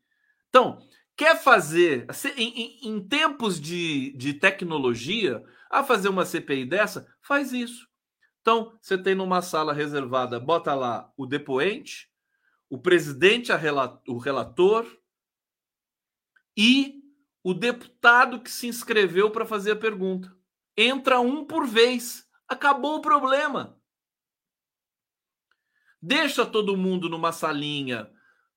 [0.50, 0.82] Então,
[1.16, 7.52] quer fazer, em, em, em tempos de, de tecnologia, a fazer uma CPI dessa, faz
[7.52, 7.88] isso.
[8.42, 12.10] Então, você tem numa sala reservada, bota lá o depoente,
[12.70, 13.52] o presidente,
[14.08, 14.86] o relator
[16.56, 17.02] e
[17.44, 20.34] o deputado que se inscreveu para fazer a pergunta.
[20.76, 22.28] Entra um por vez.
[22.48, 23.77] Acabou o problema.
[26.02, 28.10] Deixa todo mundo numa salinha,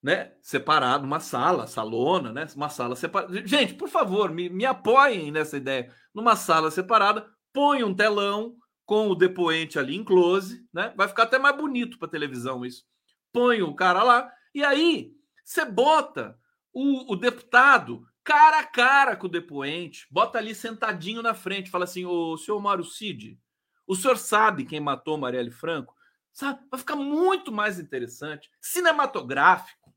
[0.02, 0.32] né?
[0.42, 2.46] Separado, uma sala, salona, né?
[2.54, 3.46] Uma sala separada.
[3.46, 9.08] Gente, por favor, me, me apoiem nessa ideia numa sala separada, põe um telão com
[9.08, 10.92] o depoente ali em close, né?
[10.96, 12.84] Vai ficar até mais bonito para televisão isso.
[13.32, 15.12] Põe o cara lá e aí
[15.44, 16.36] você bota
[16.72, 21.84] o, o, deputado cara a cara com o depoente, bota ali sentadinho na frente, fala
[21.84, 23.38] assim: "O senhor Mário Cid,
[23.86, 25.94] o senhor sabe quem matou Marielle Franco?"
[26.32, 26.60] Sabe?
[26.70, 29.94] Vai ficar muito mais interessante, cinematográfico.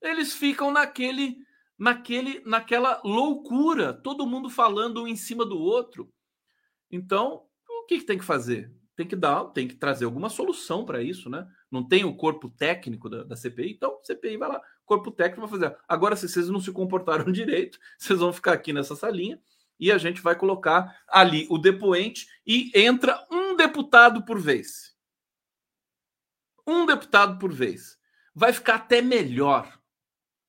[0.00, 1.46] Eles ficam naquele
[1.78, 6.12] naquele, naquela loucura, todo mundo falando um em cima do outro.
[6.90, 8.74] Então, o que, que tem que fazer?
[8.96, 11.46] Tem que dar, tem que trazer alguma solução para isso, né?
[11.70, 15.60] Não tem o corpo técnico da, da, CPI, então CPI vai lá, corpo técnico vai
[15.60, 15.78] fazer.
[15.86, 19.40] Agora, se vocês não se comportaram direito, vocês vão ficar aqui nessa salinha
[19.78, 24.97] e a gente vai colocar ali o depoente e entra um deputado por vez.
[26.68, 27.98] Um deputado por vez.
[28.34, 29.80] Vai ficar até melhor.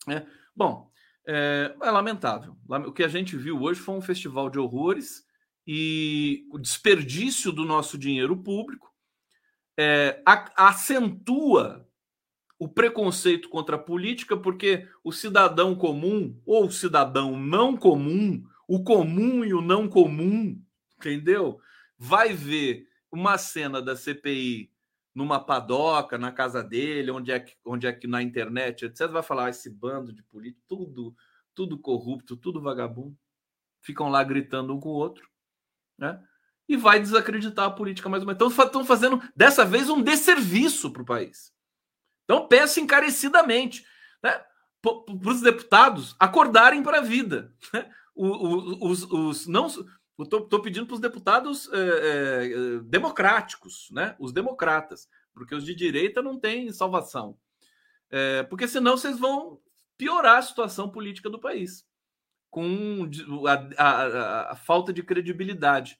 [0.06, 0.28] Né?
[0.54, 0.92] Bom,
[1.26, 2.58] é, é lamentável.
[2.86, 5.24] O que a gente viu hoje foi um festival de horrores
[5.66, 8.94] e o desperdício do nosso dinheiro público
[9.78, 10.22] é,
[10.58, 11.88] acentua
[12.60, 18.84] o preconceito contra a política, porque o cidadão comum ou o cidadão não comum, o
[18.84, 20.62] comum e o não comum,
[20.98, 21.62] entendeu?
[21.98, 24.70] Vai ver uma cena da CPI
[25.14, 29.24] numa padoca, na casa dele, onde é que, onde é que na internet, etc., vai
[29.24, 31.16] falar ah, esse bando de políticos, tudo,
[31.54, 33.18] tudo corrupto, tudo vagabundo,
[33.82, 35.28] ficam lá gritando um com o outro,
[35.98, 36.22] né?
[36.68, 38.36] E vai desacreditar a política mais uma vez.
[38.36, 41.52] Então estão fazendo dessa vez um desserviço para o país.
[42.24, 43.84] Então peço encarecidamente,
[44.24, 44.44] né?
[44.82, 47.54] Para os deputados acordarem para a vida.
[47.74, 47.90] Né?
[48.16, 49.68] Os, os, os, não
[50.24, 54.16] Estou pedindo para os deputados é, é, democráticos, né?
[54.20, 57.38] Os democratas, porque os de direita não têm salvação.
[58.10, 59.60] É, porque senão vocês vão
[59.98, 61.86] piorar a situação política do país,
[62.50, 63.10] com
[63.48, 66.00] a, a, a falta de credibilidade.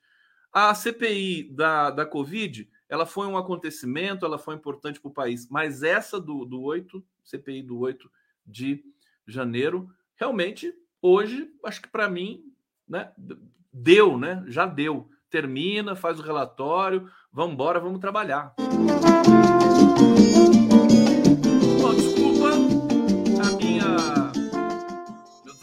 [0.52, 5.48] A CPI da, da Covid, ela foi um acontecimento, ela foi importante para o país,
[5.50, 8.10] mas essa do, do 8, CPI do 8
[8.46, 8.84] de
[9.28, 12.44] janeiro, realmente, hoje, acho que para mim,
[12.88, 13.14] né,
[13.72, 14.44] deu, né?
[14.48, 15.10] Já deu.
[15.30, 18.56] Termina, faz o relatório, vamos embora, vamos trabalhar.
[21.80, 22.50] Bom, desculpa
[23.44, 23.86] a minha.
[25.46, 25.54] Meu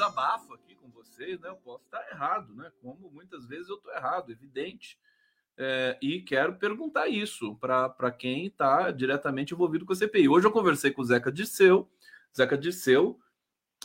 [1.27, 1.49] vez, né?
[1.49, 2.71] Eu posso estar errado, né?
[2.81, 4.99] Como muitas vezes eu estou errado, evidente.
[5.59, 10.29] É, e quero perguntar isso para quem está diretamente envolvido com a CPI.
[10.29, 11.89] Hoje eu conversei com o Zeca Disseu.
[12.37, 13.19] Zeca Disseu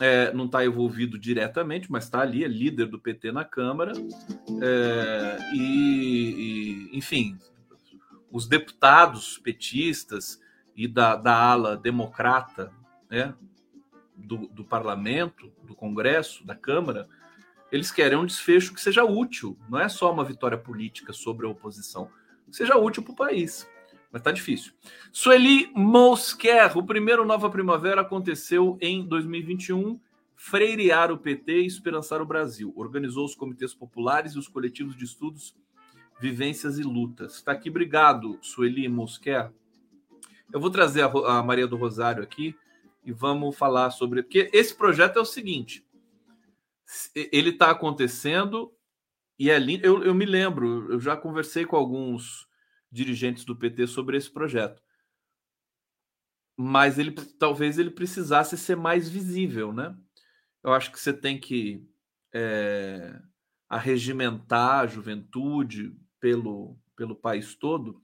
[0.00, 3.92] é, não está envolvido diretamente, mas está ali, é líder do PT na Câmara.
[4.62, 7.38] É, e, e, enfim,
[8.30, 10.40] os deputados petistas
[10.74, 12.72] e da, da ala democrata
[13.10, 13.34] né,
[14.16, 17.08] do, do parlamento, do Congresso, da Câmara,
[17.70, 21.50] eles querem um desfecho que seja útil, não é só uma vitória política sobre a
[21.50, 22.10] oposição,
[22.50, 23.66] que seja útil para o país.
[24.12, 24.72] Mas está difícil.
[25.10, 29.98] Sueli Mosquer, o primeiro Nova Primavera aconteceu em 2021.
[30.36, 32.74] Freirear o PT e esperançar o Brasil.
[32.76, 35.54] Organizou os comitês populares e os coletivos de estudos,
[36.20, 37.36] vivências e lutas.
[37.36, 39.50] Está aqui, obrigado, Sueli Mosquer.
[40.52, 42.54] Eu vou trazer a, a Maria do Rosário aqui
[43.04, 44.22] e vamos falar sobre.
[44.22, 45.86] Porque esse projeto é o seguinte:
[47.14, 48.72] ele está acontecendo
[49.38, 49.86] e é lindo.
[49.86, 52.46] Eu, eu me lembro, eu já conversei com alguns
[52.92, 54.82] dirigentes do PT sobre esse projeto.
[56.56, 59.96] Mas ele talvez ele precisasse ser mais visível, né?
[60.62, 61.84] Eu acho que você tem que
[62.32, 63.18] é,
[63.68, 68.00] arregimentar a juventude pelo, pelo país todo,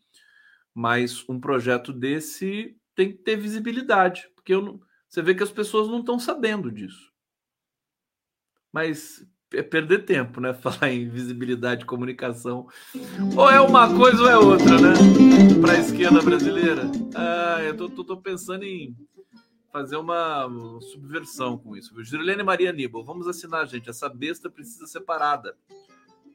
[0.74, 5.86] mas um projeto desse tem que ter visibilidade, porque eu, você vê que as pessoas
[5.88, 7.12] não estão sabendo disso
[8.72, 10.52] mas é perder tempo, né?
[10.54, 12.68] Falar em visibilidade e comunicação.
[13.36, 14.92] Ou é uma coisa ou é outra, né?
[15.60, 16.90] Para a esquerda brasileira.
[17.14, 18.94] Ah, eu tô, tô, tô, pensando em
[19.72, 20.48] fazer uma
[20.92, 21.92] subversão com isso.
[22.02, 23.88] Juliane Maria Aníbal, vamos assinar, gente.
[23.88, 25.56] Essa besta precisa ser parada.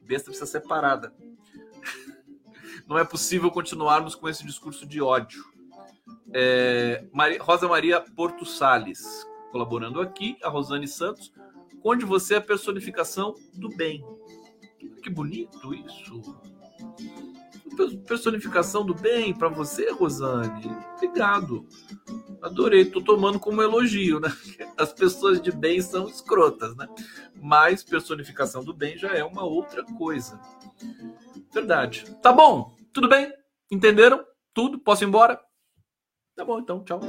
[0.02, 1.12] Besta precisa ser parada.
[2.88, 5.44] Não é possível continuarmos com esse discurso de ódio.
[6.32, 10.36] É, Maria, Rosa Maria Porto Sales, colaborando aqui.
[10.42, 11.32] A Rosane Santos
[11.84, 14.02] onde você é a personificação do bem.
[15.02, 16.22] Que bonito isso.
[18.06, 20.70] Personificação do bem para você, Rosane.
[20.96, 21.66] Obrigado.
[22.40, 22.84] Adorei.
[22.84, 24.34] Tô tomando como elogio, né?
[24.78, 26.88] As pessoas de bem são escrotas, né?
[27.34, 30.40] Mas personificação do bem já é uma outra coisa.
[31.52, 32.04] Verdade.
[32.22, 32.74] Tá bom.
[32.92, 33.32] Tudo bem?
[33.70, 34.24] Entenderam?
[34.54, 34.78] Tudo?
[34.78, 35.40] Posso ir embora?
[36.36, 36.82] Tá bom, então.
[36.84, 37.00] Tchau.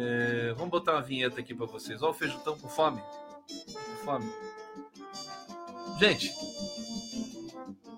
[0.00, 2.00] É, vamos botar uma vinheta aqui para vocês.
[2.02, 3.02] Olha o feijão com fome.
[3.02, 4.32] Com fome.
[5.98, 6.32] Gente,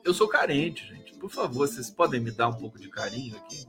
[0.03, 1.13] eu sou carente, gente.
[1.15, 3.67] Por favor, vocês podem me dar um pouco de carinho aqui?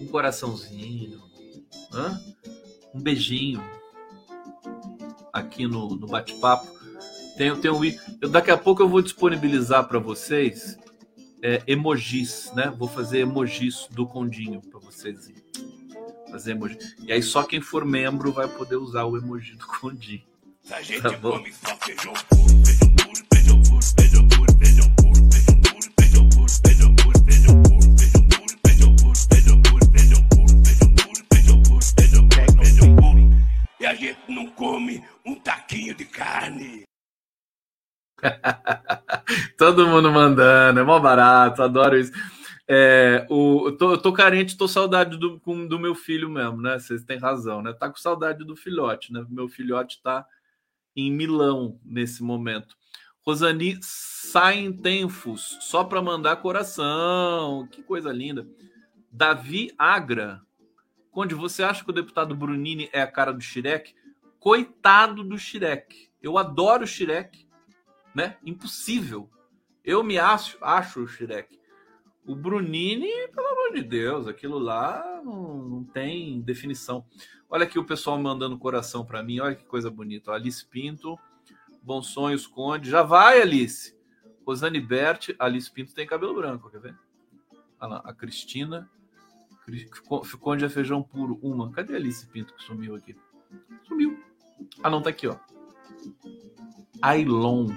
[0.00, 1.22] Um coraçãozinho.
[1.92, 2.20] Hã?
[2.92, 3.62] Um beijinho.
[5.32, 6.66] Aqui no, no bate-papo.
[7.36, 7.60] Tem um,
[8.20, 10.76] eu, daqui a pouco eu vou disponibilizar para vocês
[11.40, 12.74] é, emojis, né?
[12.76, 15.28] Vou fazer emojis do Condinho para vocês
[16.30, 16.78] fazer emoji.
[17.00, 20.22] E aí só quem for membro vai poder usar o emoji do Condinho.
[20.70, 21.38] A gente tá bom?
[21.38, 24.90] come só feijão puro, feijão puro, feijão puro, feijão puro, feijão puro,
[25.38, 30.22] feijão puro, feijão puro, feijão puro, feijão puro, feijão puro, feijão puro, feijão puro, feijão
[30.28, 33.30] puro, feijão puro, feijão puro, feijão puro, feijão puro.
[33.80, 36.82] E a gente não come um taquinho de carne.
[39.56, 42.12] Todo mundo mandando, é mó barato, adoro isso.
[42.70, 46.78] É, o, tô, tô carente, tô saudade do, do meu filho mesmo, né?
[46.78, 47.72] Vocês têm razão, né?
[47.72, 49.24] Tá com saudade do filhote, né?
[49.30, 50.26] Meu filhote tá
[50.94, 52.76] em Milão nesse momento.
[53.22, 57.66] Rosani Saintempos, só para mandar coração.
[57.70, 58.46] Que coisa linda.
[59.10, 60.42] Davi Agra.
[61.12, 63.94] Onde você acha que o deputado Brunini é a cara do Shirek?
[64.38, 66.10] Coitado do Shirek.
[66.22, 67.48] Eu adoro o Shirek
[68.14, 68.36] né?
[68.44, 69.30] Impossível.
[69.84, 71.57] Eu me acho, acho o Shrek.
[72.28, 77.02] O Brunini, pelo amor de Deus, aquilo lá não, não tem definição.
[77.48, 80.32] Olha aqui o pessoal mandando coração para mim, olha que coisa bonita.
[80.32, 81.18] Alice Pinto,
[81.82, 82.90] Bons Sonhos Conde.
[82.90, 83.96] Já vai, Alice.
[84.46, 86.98] Rosane Bert, Alice Pinto tem cabelo branco, quer ver?
[87.80, 88.90] Olha lá, a Cristina.
[90.38, 91.72] Conde é feijão puro, uma.
[91.72, 93.16] Cadê a Alice Pinto que sumiu aqui?
[93.86, 94.22] Sumiu.
[94.82, 95.36] Ah, não, tá aqui, ó.
[97.00, 97.68] Ailon.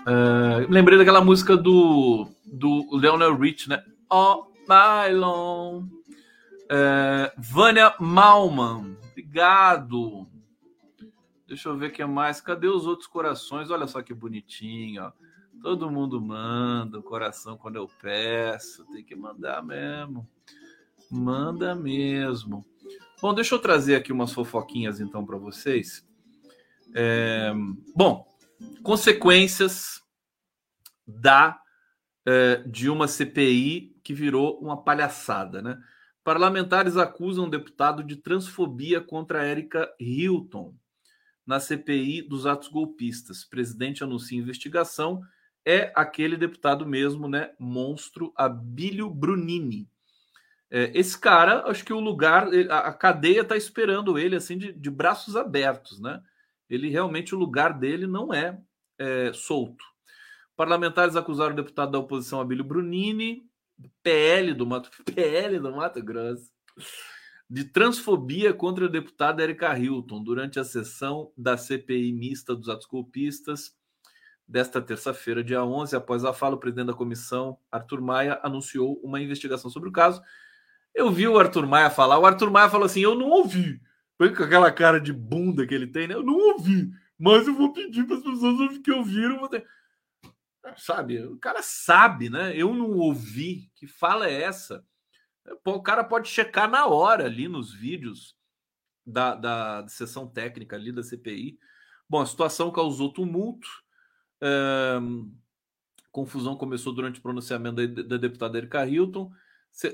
[0.00, 3.82] Uh, lembrei daquela música do, do Leonel Rich, né?
[4.10, 5.84] Oh, Mylon.
[6.70, 10.28] Uh, Vânia Malman, obrigado.
[11.46, 12.40] Deixa eu ver o que mais.
[12.40, 13.70] Cadê os outros corações?
[13.70, 15.12] Olha só que bonitinho, ó.
[15.60, 18.84] Todo mundo manda o coração quando eu peço.
[18.86, 20.26] Tem que mandar mesmo.
[21.10, 22.64] Manda mesmo.
[23.20, 26.06] Bom, deixa eu trazer aqui umas fofoquinhas então para vocês.
[26.94, 27.52] É...
[27.94, 28.26] Bom,
[28.82, 30.02] consequências
[31.06, 31.59] da
[32.30, 35.82] é, de uma CPI que virou uma palhaçada, né?
[36.22, 40.76] Parlamentares acusam o deputado de transfobia contra Érica Hilton
[41.44, 43.44] na CPI dos atos golpistas.
[43.44, 45.22] Presidente anuncia investigação.
[45.66, 47.50] É aquele deputado mesmo, né?
[47.58, 49.88] Monstro Abílio Brunini.
[50.70, 54.90] É, esse cara, acho que o lugar, a cadeia está esperando ele assim de, de,
[54.90, 56.22] braços abertos, né?
[56.68, 58.56] Ele realmente, o lugar dele não é,
[58.96, 59.84] é solto.
[60.60, 63.48] Parlamentares acusaram o deputado da oposição Abílio Brunini,
[64.02, 66.50] PL do Mato, PL do Mato Grosso,
[67.48, 72.86] de transfobia contra a deputada Erika Hilton durante a sessão da CPI mista dos atos
[72.86, 73.74] golpistas
[74.46, 75.96] desta terça-feira, dia 11.
[75.96, 80.20] Após a fala, o presidente da comissão, Arthur Maia, anunciou uma investigação sobre o caso.
[80.94, 82.18] Eu vi o Arthur Maia falar.
[82.18, 83.80] O Arthur Maia falou assim: Eu não ouvi.
[84.18, 86.12] Foi com aquela cara de bunda que ele tem, né?
[86.12, 89.48] Eu não ouvi, mas eu vou pedir para as pessoas que ouviram.
[90.76, 92.54] Sabe, o cara sabe, né?
[92.54, 93.70] Eu não ouvi.
[93.74, 94.84] Que fala é essa?
[95.64, 98.36] O cara pode checar na hora ali nos vídeos
[99.06, 101.58] da, da sessão técnica ali da CPI.
[102.08, 103.68] Bom, a situação causou tumulto.
[104.42, 104.98] É,
[106.10, 109.30] confusão começou durante o pronunciamento da, da deputada Erika Hilton.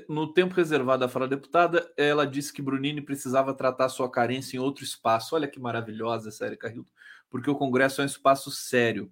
[0.09, 4.59] No tempo reservado à fala deputada, ela disse que Brunini precisava tratar sua carência em
[4.59, 5.35] outro espaço.
[5.35, 6.91] Olha que maravilhosa essa Erika Hilton,
[7.29, 9.11] porque o Congresso é um espaço sério.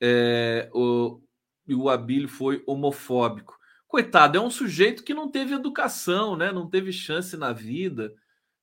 [0.00, 1.20] É, o,
[1.66, 3.58] e o Abílio foi homofóbico.
[3.86, 6.50] Coitado, é um sujeito que não teve educação, né?
[6.50, 8.14] não teve chance na vida.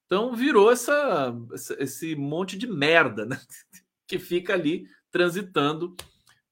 [0.05, 1.33] Então virou essa,
[1.79, 3.39] esse monte de merda né?
[4.07, 5.95] que fica ali transitando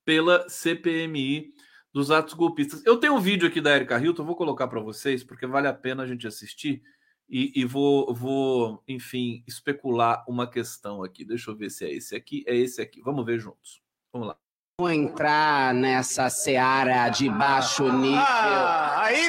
[0.06, 1.54] pela CPMI
[1.94, 2.86] dos atos golpistas.
[2.86, 5.74] Eu tenho um vídeo aqui da Erika Hilton, vou colocar para vocês, porque vale a
[5.74, 6.82] pena a gente assistir
[7.30, 11.24] e, e, vou, vou, enfim, especular uma questão aqui.
[11.24, 12.44] Deixa eu ver se é esse aqui.
[12.48, 13.02] É esse aqui.
[13.02, 13.82] Vamos ver juntos.
[14.12, 14.49] Vamos lá.
[14.80, 18.24] Vou entrar nessa seara de baixo nível.
[18.26, 19.28] Ah, aí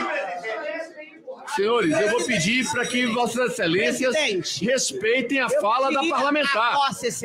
[1.57, 4.15] Senhores, eu vou pedir para que Vossas Excelências
[4.63, 6.79] respeitem a fala da parlamentar.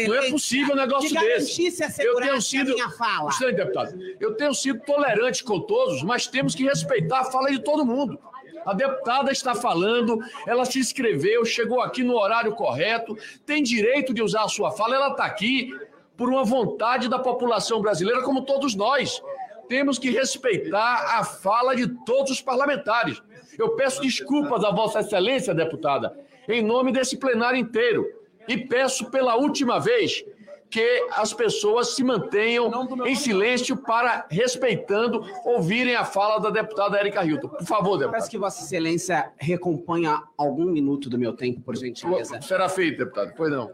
[0.07, 1.71] Não é possível um negócio desse.
[1.99, 2.73] Eu tenho sido.
[2.73, 3.29] Minha fala.
[3.51, 7.85] deputado, eu tenho sido tolerante com todos, mas temos que respeitar a fala de todo
[7.85, 8.19] mundo.
[8.65, 13.15] A deputada está falando, ela se inscreveu, chegou aqui no horário correto,
[13.45, 15.71] tem direito de usar a sua fala, ela está aqui
[16.17, 19.21] por uma vontade da população brasileira, como todos nós.
[19.67, 23.21] Temos que respeitar a fala de todos os parlamentares.
[23.57, 26.15] Eu peço desculpas a Vossa Excelência, deputada,
[26.47, 28.05] em nome desse plenário inteiro.
[28.47, 30.23] E peço pela última vez
[30.69, 32.69] que as pessoas se mantenham
[33.05, 37.47] em silêncio para, respeitando, ouvirem a fala da deputada Erika Hilton.
[37.47, 38.17] Por favor, deputada.
[38.17, 42.41] Peço que Vossa Excelência recomponha algum minuto do meu tempo, por gentileza.
[42.41, 43.33] Será feito, deputado.
[43.35, 43.71] Pois não.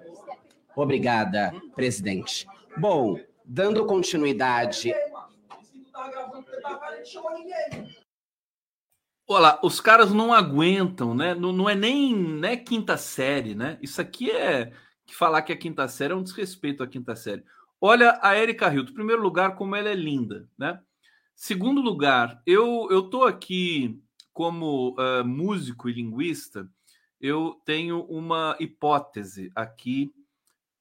[0.76, 2.48] Obrigada, presidente.
[2.78, 4.94] Bom, dando continuidade.
[9.28, 11.34] Olha, os caras não aguentam, né?
[11.34, 13.78] Não, não é nem né, quinta série, né?
[13.82, 14.74] Isso aqui é
[15.06, 17.44] que falar que a quinta série é um desrespeito à quinta série.
[17.80, 20.80] Olha a Erika Hilton, primeiro lugar, como ela é linda, né?
[21.36, 24.00] Segundo lugar, eu eu tô aqui
[24.32, 26.70] como uh, músico e linguista,
[27.20, 30.14] eu tenho uma hipótese aqui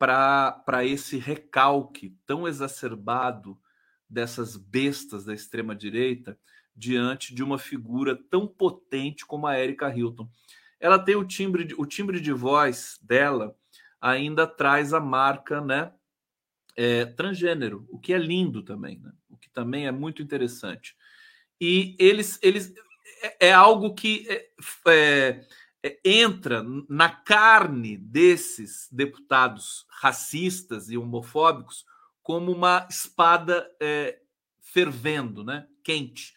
[0.01, 3.61] para esse recalque tão exacerbado
[4.09, 6.39] dessas bestas da extrema direita
[6.75, 10.27] diante de uma figura tão potente como a Erika Hilton.
[10.81, 13.55] Ela tem o timbre, o timbre de voz dela
[14.01, 15.93] ainda traz a marca, né,
[16.75, 19.13] é, transgênero, o que é lindo também, né?
[19.29, 20.97] O que também é muito interessante.
[21.61, 22.73] E eles, eles
[23.23, 24.49] é, é algo que é,
[24.89, 25.47] é
[26.05, 31.85] entra na carne desses deputados racistas e homofóbicos
[32.23, 34.21] como uma espada é,
[34.61, 36.35] fervendo, né, quente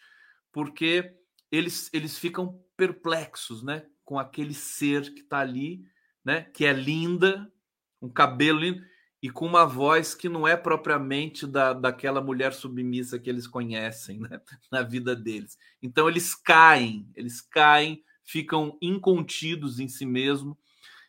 [0.54, 1.12] porque
[1.50, 3.84] eles, eles ficam perplexos, né?
[4.04, 5.84] Com aquele ser que está ali,
[6.24, 6.42] né?
[6.54, 7.52] Que é linda,
[8.00, 8.80] um cabelo lindo
[9.20, 14.20] e com uma voz que não é propriamente da, daquela mulher submissa que eles conhecem
[14.20, 14.40] né?
[14.70, 15.58] na vida deles.
[15.82, 20.56] Então eles caem, eles caem, ficam incontidos em si mesmo.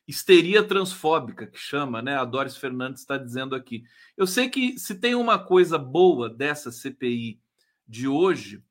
[0.07, 2.15] Histeria transfóbica, que chama, né?
[2.15, 3.83] A Doris Fernandes está dizendo aqui.
[4.15, 7.39] Eu sei que se tem uma coisa boa dessa CPI
[7.87, 8.63] de hoje,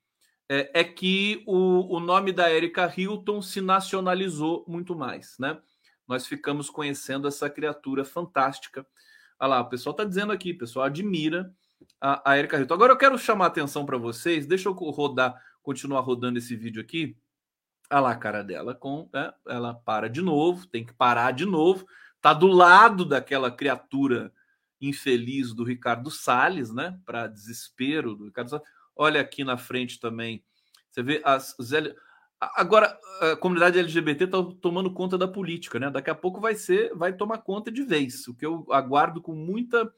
[0.48, 5.58] é, é que o, o nome da Erika Hilton se nacionalizou muito mais, né?
[6.06, 8.86] Nós ficamos conhecendo essa criatura fantástica.
[9.40, 11.52] Olha lá, o pessoal está dizendo aqui, o pessoal admira
[12.00, 12.74] a, a Erika Hilton.
[12.74, 16.80] Agora eu quero chamar a atenção para vocês, deixa eu rodar, continuar rodando esse vídeo
[16.80, 17.16] aqui.
[17.90, 19.32] Olha lá a cara dela, com, né?
[19.46, 21.86] ela para de novo, tem que parar de novo.
[22.20, 24.32] Tá do lado daquela criatura
[24.80, 26.98] infeliz do Ricardo Salles, né?
[27.04, 28.66] Para desespero do Ricardo Salles.
[28.96, 30.42] Olha aqui na frente também.
[30.90, 31.94] Você vê as, L...
[32.40, 35.90] Agora, a comunidade LGBT está tomando conta da política, né?
[35.90, 39.34] Daqui a pouco vai ser, vai tomar conta de vez, o que eu aguardo com
[39.34, 39.92] muita,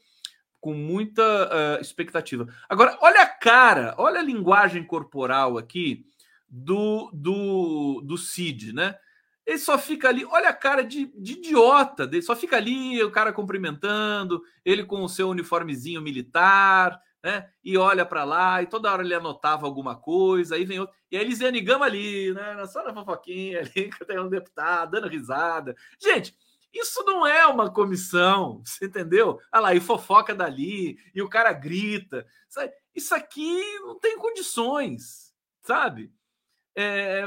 [0.61, 2.47] com muita uh, expectativa.
[2.69, 6.07] Agora, olha a cara, olha a linguagem corporal aqui
[6.49, 8.97] do, do, do Cid, né?
[9.47, 13.13] Ele só fica ali, olha a cara de, de idiota dele, só fica ali o
[13.13, 17.49] cara cumprimentando, ele com o seu uniformezinho militar, né?
[17.63, 20.95] E olha para lá, e toda hora ele anotava alguma coisa, aí vem outro.
[21.11, 22.67] E aí Elisiane Gama ali, né?
[22.67, 25.77] Só na fofoquinha ali, que tem um deputado dando risada.
[26.01, 26.37] Gente,
[26.73, 29.41] isso não é uma comissão, você entendeu?
[29.53, 32.27] Olha lá, e fofoca dali, e o cara grita.
[32.49, 32.73] Sabe?
[32.95, 35.33] Isso aqui não tem condições,
[35.63, 36.13] sabe?
[36.77, 37.25] É,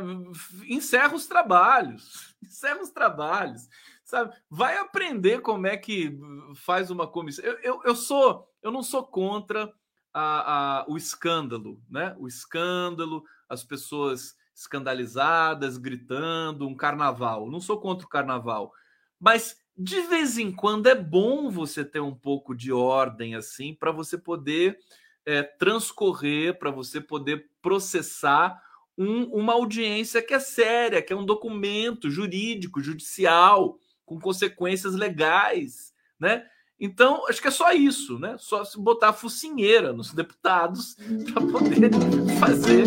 [0.68, 3.68] encerra os trabalhos, encerra os trabalhos,
[4.06, 4.34] sabe?
[4.50, 6.18] Vai aprender como é que
[6.56, 7.44] faz uma comissão.
[7.44, 9.74] Eu, eu, eu sou, eu não sou contra
[10.14, 12.16] a, a, o escândalo, né?
[12.20, 17.50] O escândalo, as pessoas escandalizadas, gritando, um carnaval.
[17.50, 18.72] Não sou contra o carnaval,
[19.20, 23.92] mas de vez em quando é bom você ter um pouco de ordem assim para
[23.92, 24.78] você poder
[25.26, 28.62] é, transcorrer, para você poder processar
[29.00, 35.94] um, uma audiência que é séria, que é um documento jurídico, judicial, com consequências legais,
[36.20, 36.46] né?
[36.78, 38.36] Então, acho que é só isso, né?
[38.38, 40.96] Só se botar focinheira nos deputados
[41.32, 41.92] para poder
[42.40, 42.86] fazer.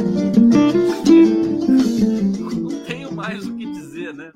[2.60, 4.32] Não tenho mais o que dizer, né?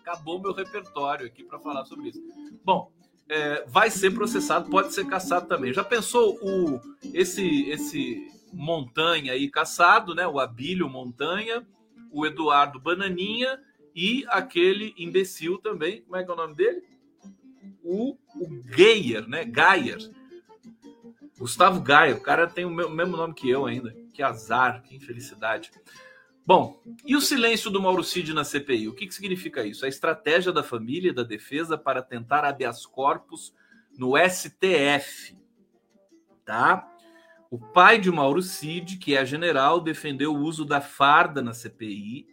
[0.00, 2.20] Acabou meu repertório aqui para falar sobre isso.
[2.64, 2.90] Bom,
[3.28, 5.72] é, vai ser processado, pode ser caçado também.
[5.72, 6.80] Já pensou o
[7.14, 10.26] esse esse Montanha aí caçado, né?
[10.26, 11.66] O Abílio Montanha,
[12.10, 13.60] o Eduardo Bananinha
[13.94, 16.82] e aquele imbecil também, como é que é o nome dele?
[17.82, 19.44] O, o Geyer, né?
[19.44, 19.98] Geyer.
[21.38, 23.94] Gustavo Gaia, o cara tem o mesmo nome que eu ainda.
[24.12, 25.70] Que azar, que infelicidade.
[26.44, 28.88] Bom, e o silêncio do Mauro Cid na CPI?
[28.88, 29.84] O que, que significa isso?
[29.84, 33.54] A estratégia da família e da defesa para tentar habeas corpus
[33.96, 35.36] no STF.
[36.44, 36.90] Tá?
[37.50, 42.28] O pai de Mauro Cid, que é general, defendeu o uso da farda na CPI,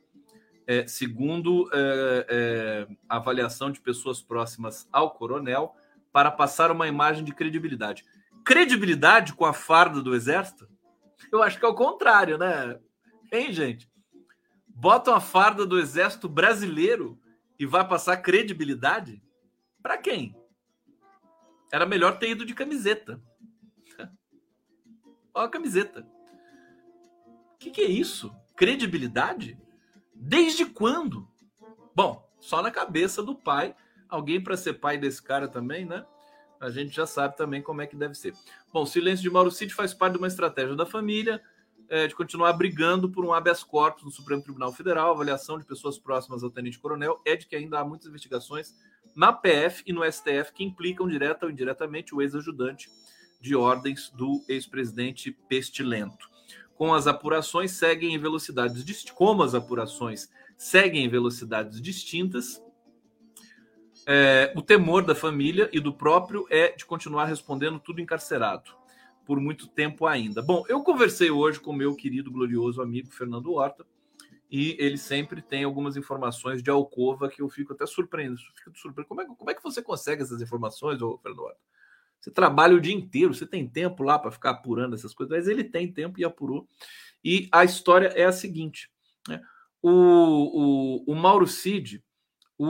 [0.68, 5.74] é, segundo é, é, avaliação de pessoas próximas ao coronel,
[6.12, 8.04] para passar uma imagem de credibilidade.
[8.44, 10.68] Credibilidade com a farda do Exército?
[11.32, 12.78] Eu acho que é o contrário, né?
[13.32, 13.90] Hein, gente?
[14.68, 17.18] Botam a farda do Exército brasileiro
[17.58, 19.24] e vai passar credibilidade?
[19.82, 20.36] Para quem?
[21.72, 23.22] Era melhor ter ido de camiseta.
[25.36, 26.08] Olha a camiseta.
[27.54, 28.34] O que, que é isso?
[28.56, 29.60] Credibilidade?
[30.14, 31.28] Desde quando?
[31.94, 33.76] Bom, só na cabeça do pai.
[34.08, 36.06] Alguém para ser pai desse cara também, né?
[36.62, 38.34] A gente já sabe também como é que deve ser.
[38.72, 41.42] Bom, o silêncio de Mauro Cid faz parte de uma estratégia da família
[41.90, 45.10] é, de continuar brigando por um habeas corpus no Supremo Tribunal Federal.
[45.10, 48.74] A avaliação de pessoas próximas ao tenente-coronel é de que ainda há muitas investigações
[49.14, 52.90] na PF e no STF que implicam direta ou indiretamente o ex-ajudante
[53.46, 56.28] de ordens do ex-presidente Pestilento.
[56.74, 58.84] Com as apurações seguem em velocidades
[59.14, 60.28] como as apurações
[60.58, 62.60] seguem em velocidades distintas,
[64.08, 68.72] é, o temor da família e do próprio é de continuar respondendo tudo encarcerado
[69.26, 70.42] por muito tempo ainda.
[70.42, 73.86] Bom, eu conversei hoje com meu querido glorioso amigo Fernando Horta
[74.50, 78.42] e ele sempre tem algumas informações de alcova que eu fico até surpreendido.
[78.64, 79.08] Fico surpreso.
[79.08, 81.75] Como é, como é que você consegue essas informações, Fernando Horta?
[82.26, 85.48] Você trabalha o dia inteiro, você tem tempo lá para ficar apurando essas coisas, mas
[85.48, 86.68] ele tem tempo e apurou.
[87.24, 88.90] E a história é a seguinte:
[89.28, 89.40] né?
[89.80, 92.04] o, o, o Mauro Cid,
[92.58, 92.66] o,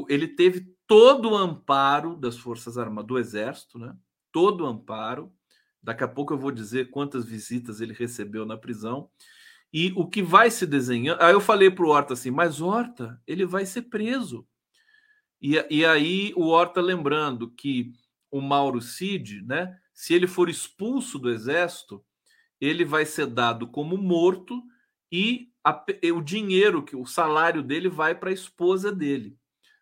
[0.00, 3.96] o, ele teve todo o amparo das Forças Armadas, do Exército, né?
[4.32, 5.32] todo o amparo.
[5.80, 9.08] Daqui a pouco eu vou dizer quantas visitas ele recebeu na prisão.
[9.72, 11.22] E o que vai se desenhando.
[11.22, 14.44] Aí eu falei para o Horta assim, mas Horta, ele vai ser preso.
[15.40, 17.92] E, e aí o Horta lembrando que
[18.36, 19.78] o Mauro Cid, né?
[19.94, 22.04] Se ele for expulso do exército,
[22.60, 24.62] ele vai ser dado como morto
[25.10, 25.84] e a,
[26.14, 29.36] o dinheiro, que o salário dele vai para a esposa dele.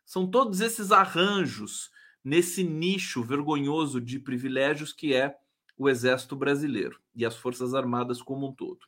[0.04, 1.90] São todos esses arranjos
[2.22, 5.36] nesse nicho vergonhoso de privilégios que é
[5.76, 8.80] o exército brasileiro e as forças armadas como um todo.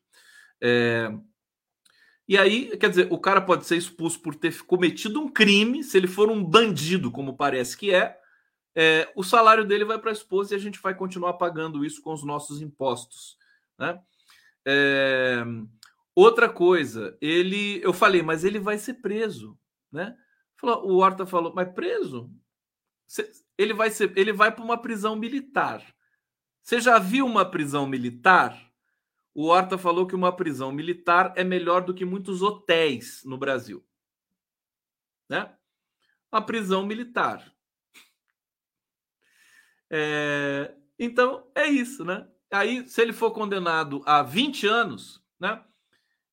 [0.61, 1.13] É...
[2.29, 5.97] E aí, quer dizer, o cara pode ser expulso por ter cometido um crime, se
[5.97, 8.19] ele for um bandido, como parece que é,
[8.79, 12.03] é, o salário dele vai para a esposa e a gente vai continuar pagando isso
[12.03, 13.39] com os nossos impostos.
[13.79, 13.99] Né?
[14.67, 15.43] É,
[16.15, 19.59] outra coisa, ele, eu falei, mas ele vai ser preso,
[19.91, 20.15] né?
[20.63, 22.31] O Horta falou, mas preso?
[23.57, 25.83] Ele vai ser, ele vai para uma prisão militar.
[26.63, 28.61] Você já viu uma prisão militar?
[29.35, 33.87] O Horta falou que uma prisão militar é melhor do que muitos hotéis no Brasil.
[35.29, 35.55] Né?
[36.31, 37.56] A prisão militar.
[39.91, 42.27] É, então, é isso, né?
[42.51, 45.63] Aí, se ele for condenado a 20 anos, né?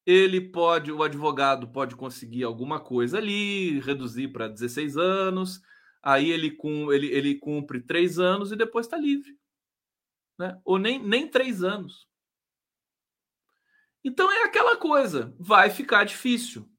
[0.05, 5.61] Ele pode, o advogado pode conseguir alguma coisa ali, reduzir para 16 anos,
[6.01, 9.37] aí ele, com, ele, ele cumpre três anos e depois está livre.
[10.37, 10.59] Né?
[10.65, 12.05] Ou nem, nem três anos.
[14.03, 16.69] Então é aquela coisa, vai ficar difícil.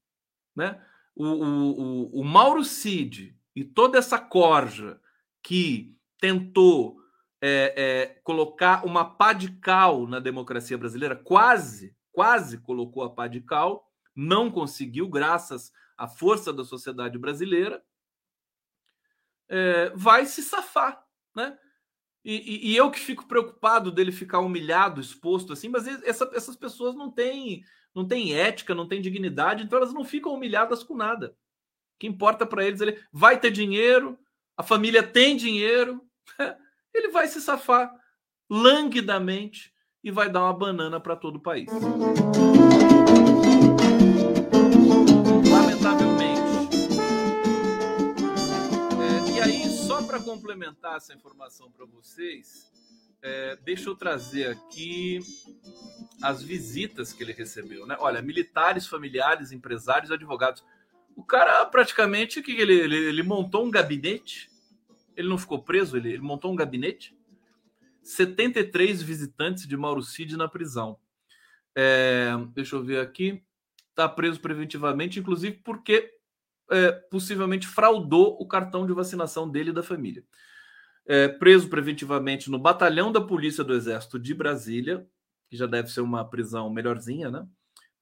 [0.55, 0.79] Né?
[1.17, 5.01] O, o, o, o Mauro Cid e toda essa corja
[5.43, 6.97] que tentou
[7.41, 13.27] é, é, colocar uma pá de cal na democracia brasileira, quase, quase colocou a pá
[13.27, 17.85] de cal, não conseguiu, graças à força da sociedade brasileira,
[19.49, 21.05] é, vai se safar,
[21.35, 21.59] né?
[22.25, 26.57] E, e, e, eu que fico preocupado dele ficar humilhado, exposto assim, mas essa, essas
[26.57, 27.63] pessoas não têm,
[27.95, 31.37] não têm ética, não têm dignidade, então elas não ficam humilhadas com nada.
[31.95, 34.19] O que importa para eles, ele vai ter dinheiro,
[34.57, 36.01] a família tem dinheiro,
[36.95, 37.93] ele vai se safar
[38.49, 41.71] languidamente e vai dar uma banana para todo o país.
[50.15, 52.71] para complementar essa informação para vocês,
[53.21, 55.19] é, deixa eu trazer aqui
[56.23, 57.85] as visitas que ele recebeu.
[57.85, 57.97] Né?
[57.99, 60.65] Olha, militares, familiares, empresários, advogados.
[61.17, 64.51] O cara praticamente que ele, ele, ele, montou um gabinete.
[65.17, 67.17] Ele não ficou preso, ele, ele montou um gabinete.
[68.03, 70.99] 73 visitantes de Mauro Cid na prisão.
[71.75, 73.43] É, deixa eu ver aqui.
[73.91, 76.13] Está preso preventivamente, inclusive porque
[76.71, 80.25] é, possivelmente fraudou o cartão de vacinação dele e da família.
[81.07, 85.07] É, preso preventivamente no batalhão da Polícia do Exército de Brasília,
[85.49, 87.47] que já deve ser uma prisão melhorzinha, né?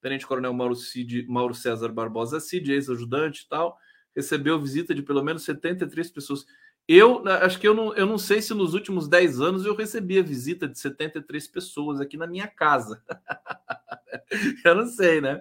[0.02, 3.78] Tenente Coronel Mauro, Cid, Mauro César Barbosa Cid, ex-ajudante e tal,
[4.14, 6.44] recebeu visita de pelo menos 73 pessoas.
[6.88, 10.18] Eu acho que eu não, eu não sei se nos últimos 10 anos eu recebi
[10.18, 13.00] a visita de 73 pessoas aqui na minha casa.
[14.64, 15.40] eu não sei, né?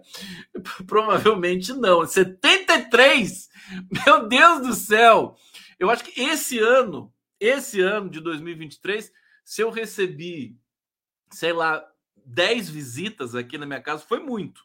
[0.86, 2.06] Provavelmente não.
[2.06, 3.50] 73?
[4.06, 5.36] Meu Deus do céu!
[5.80, 9.12] Eu acho que esse ano, esse ano de 2023,
[9.44, 10.56] se eu recebi,
[11.32, 11.84] sei lá,
[12.26, 14.62] 10 visitas aqui na minha casa, foi muito.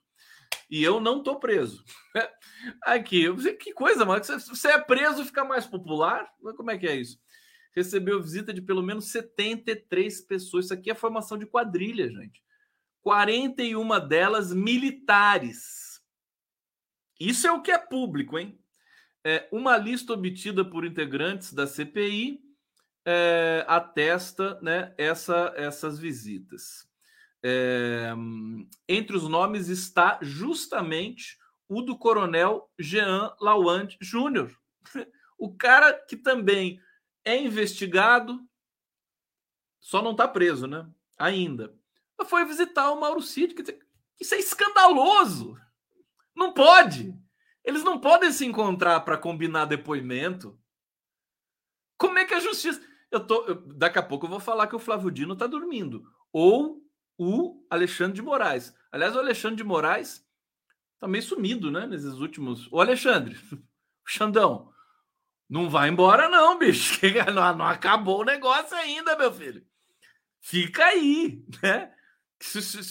[0.68, 1.84] E eu não tô preso.
[2.82, 3.24] Aqui,
[3.56, 4.22] que coisa, mano.
[4.24, 6.28] Você é preso fica mais popular?
[6.56, 7.20] Como é que é isso?
[7.72, 10.64] Recebeu visita de pelo menos 73 pessoas.
[10.64, 12.42] Isso aqui é formação de quadrilha, gente.
[13.02, 16.02] 41 delas militares.
[17.20, 18.58] Isso é o que é público, hein?
[19.24, 22.40] É, uma lista obtida por integrantes da CPI
[23.04, 26.88] é, atesta né, essa, essas visitas.
[27.42, 28.12] É,
[28.88, 34.56] entre os nomes está justamente o do coronel Jean Lawand Júnior,
[35.38, 36.80] o cara que também
[37.24, 38.40] é investigado,
[39.80, 40.88] só não está preso, né?
[41.18, 41.74] Ainda.
[42.26, 43.54] Foi visitar o Mauro Cid.
[44.20, 45.56] Isso é escandaloso.
[46.34, 47.14] Não pode.
[47.64, 50.58] Eles não podem se encontrar para combinar depoimento.
[51.98, 52.80] Como é que a justiça.
[53.10, 56.04] Eu tô, daqui a pouco eu vou falar que o Flávio Dino está dormindo.
[56.32, 56.82] Ou
[57.18, 58.74] o Alexandre de Moraes.
[58.90, 60.24] Aliás, o Alexandre de Moraes
[60.98, 61.86] tá meio sumido, né?
[61.86, 62.70] Nesses últimos.
[62.70, 63.58] O Alexandre, o
[64.08, 64.72] Xandão,
[65.48, 67.00] não vai embora, não, bicho.
[67.32, 69.64] Não, não acabou o negócio ainda, meu filho.
[70.40, 71.92] Fica aí, né?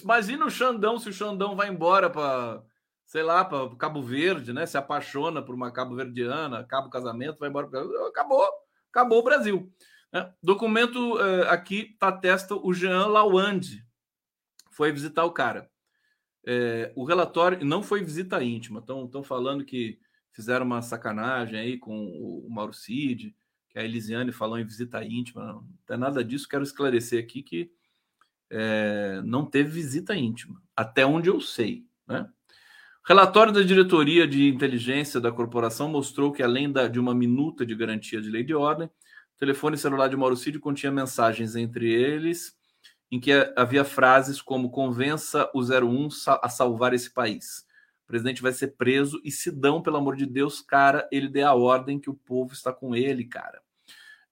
[0.01, 2.63] Imagina o Xandão se o Xandão vai embora para,
[3.05, 4.65] sei lá, para Cabo Verde, né?
[4.65, 7.67] Se apaixona por uma cabo verdiana, acaba o casamento, vai embora.
[8.07, 8.47] Acabou,
[8.89, 9.71] acabou o Brasil.
[10.11, 10.33] Né?
[10.41, 13.84] Documento uh, aqui atesta o Jean Lawande,
[14.75, 15.69] foi visitar o cara.
[16.45, 19.97] É, o relatório não foi visita íntima, estão falando que
[20.31, 23.33] fizeram uma sacanagem aí com o, o Mauro Cid,
[23.69, 25.45] que a Elisiane falou em visita íntima.
[25.45, 27.71] Não, tem nada disso, quero esclarecer aqui que
[28.51, 31.85] é, não teve visita íntima, até onde eu sei.
[32.05, 32.29] Né?
[33.07, 37.73] Relatório da diretoria de inteligência da corporação mostrou que, além da, de uma minuta de
[37.73, 42.53] garantia de lei de ordem, o telefone celular de Mauro Cid continha mensagens entre eles
[43.15, 46.09] em que havia frases como convença o 01
[46.41, 47.65] a salvar esse país.
[48.03, 51.41] O presidente vai ser preso e se dão, pelo amor de Deus, cara, ele dê
[51.41, 53.61] a ordem que o povo está com ele, cara.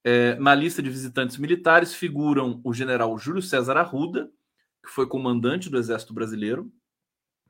[0.04, 4.30] É, na lista de visitantes militares figuram o general Júlio César Arruda,
[4.86, 6.70] que foi comandante do Exército Brasileiro,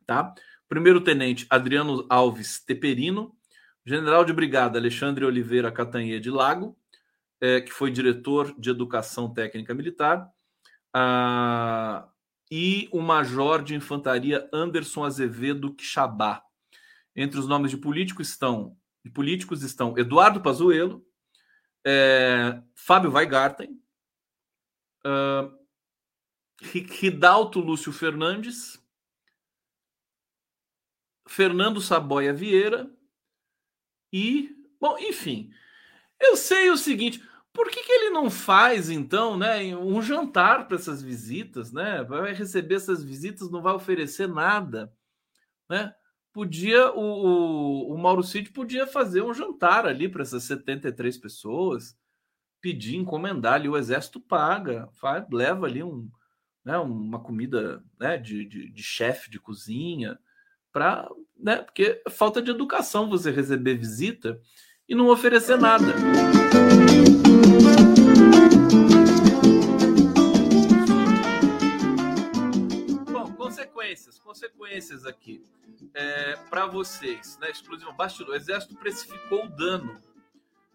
[0.05, 0.35] tá?
[0.69, 3.35] Primeiro tenente Adriano Alves Teperino,
[3.83, 6.77] general de brigada Alexandre Oliveira Catanhê de Lago,
[7.41, 10.31] é, que foi diretor de Educação Técnica Militar,
[10.93, 12.07] a
[12.55, 16.45] e o major de infantaria Anderson Azevedo Quixabá.
[17.15, 21.03] Entre os nomes de políticos estão, de políticos estão Eduardo Pazuello,
[21.83, 23.81] é, Fábio Weigarten,
[25.03, 25.51] uh,
[26.61, 28.79] Ridalto Lúcio Fernandes,
[31.27, 32.87] Fernando Saboia Vieira
[34.11, 35.51] e, bom, enfim,
[36.19, 40.75] eu sei o seguinte, por que, que ele não faz, então, né, um jantar para
[40.75, 42.03] essas visitas, né?
[42.03, 44.91] Vai receber essas visitas, não vai oferecer nada,
[45.69, 45.93] né?
[46.33, 51.95] Podia, o, o, o Mauro Cid podia fazer um jantar ali para essas 73 pessoas,
[52.59, 56.09] pedir, encomendar ali, o exército paga, faz, leva ali um,
[56.65, 60.17] né, uma comida né, de, de, de chefe de cozinha,
[60.71, 64.39] para, né, porque falta de educação você receber visita
[64.89, 65.93] e não oferecer nada.
[74.33, 75.43] Consequências, aqui
[75.93, 77.51] é, para vocês, né?
[77.51, 78.33] Exclusivo bastidor.
[78.33, 80.01] O Exército precificou o dano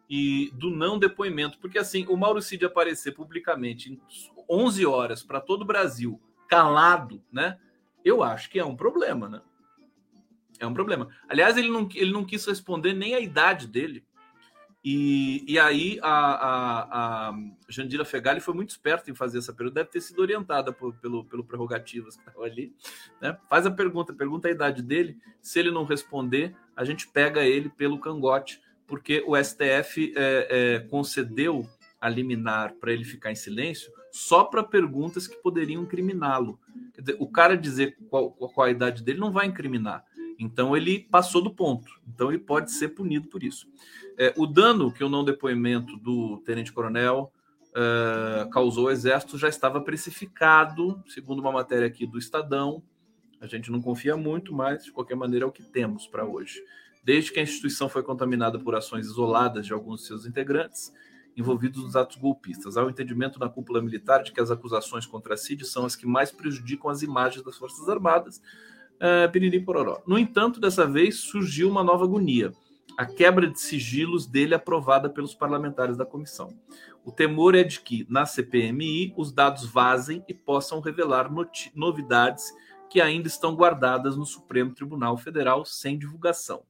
[0.08, 4.00] e do não depoimento, porque assim, o Mauro Cid aparecer publicamente em
[4.48, 7.58] 11 horas para todo o Brasil, calado, né?
[8.04, 9.42] Eu acho que é um problema, né?
[10.60, 11.08] É um problema.
[11.28, 14.06] Aliás, ele não, ele não quis responder nem a idade dele.
[14.90, 19.80] E, e aí a, a, a Jandira Fegali foi muito esperta em fazer essa pergunta,
[19.80, 22.74] deve ter sido orientada por, pelo, pelo Prerrogativas que estava ali.
[23.20, 23.36] Né?
[23.50, 25.18] Faz a pergunta, pergunta a idade dele.
[25.42, 30.78] Se ele não responder, a gente pega ele pelo cangote, porque o STF é, é,
[30.88, 31.68] concedeu
[32.00, 36.58] a liminar para ele ficar em silêncio só para perguntas que poderiam incriminá-lo.
[37.18, 40.02] O cara dizer qual, qual a idade dele não vai incriminar.
[40.38, 41.90] Então ele passou do ponto.
[42.06, 43.66] Então ele pode ser punido por isso.
[44.16, 47.32] É, o dano que o não depoimento do tenente-coronel
[47.74, 52.82] é, causou ao exército já estava precificado, segundo uma matéria aqui do Estadão.
[53.40, 56.62] A gente não confia muito, mas de qualquer maneira é o que temos para hoje.
[57.04, 60.92] Desde que a instituição foi contaminada por ações isoladas de alguns de seus integrantes,
[61.36, 62.76] envolvidos nos atos golpistas.
[62.76, 65.94] Há o entendimento na cúpula militar de que as acusações contra a CID são as
[65.94, 68.42] que mais prejudicam as imagens das Forças Armadas,
[69.00, 70.02] uh, piriri pororó.
[70.06, 72.52] No entanto, dessa vez surgiu uma nova agonia,
[72.96, 76.58] a quebra de sigilos dele aprovada pelos parlamentares da comissão.
[77.04, 81.30] O temor é de que, na CPMI, os dados vazem e possam revelar
[81.74, 82.52] novidades
[82.90, 86.62] que ainda estão guardadas no Supremo Tribunal Federal sem divulgação.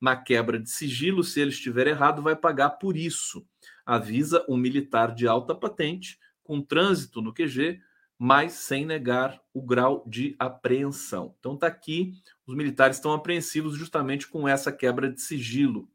[0.00, 3.44] Na quebra de sigilo, se ele estiver errado, vai pagar por isso
[3.88, 7.80] avisa um militar de alta patente com trânsito no QG,
[8.18, 11.34] mas sem negar o grau de apreensão.
[11.38, 12.12] Então tá aqui,
[12.46, 15.88] os militares estão apreensivos justamente com essa quebra de sigilo,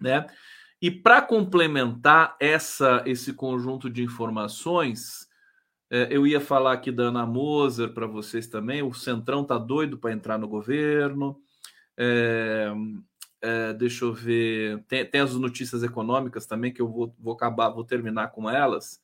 [0.00, 0.26] né?
[0.80, 5.28] E para complementar essa esse conjunto de informações,
[5.90, 8.82] é, eu ia falar aqui da Ana Moser para vocês também.
[8.82, 11.38] O Centrão tá doido para entrar no governo.
[11.98, 12.72] É,
[13.42, 14.82] é, deixa eu ver.
[14.84, 19.02] Tem, tem, as notícias econômicas também, que eu vou, vou acabar, vou terminar com elas.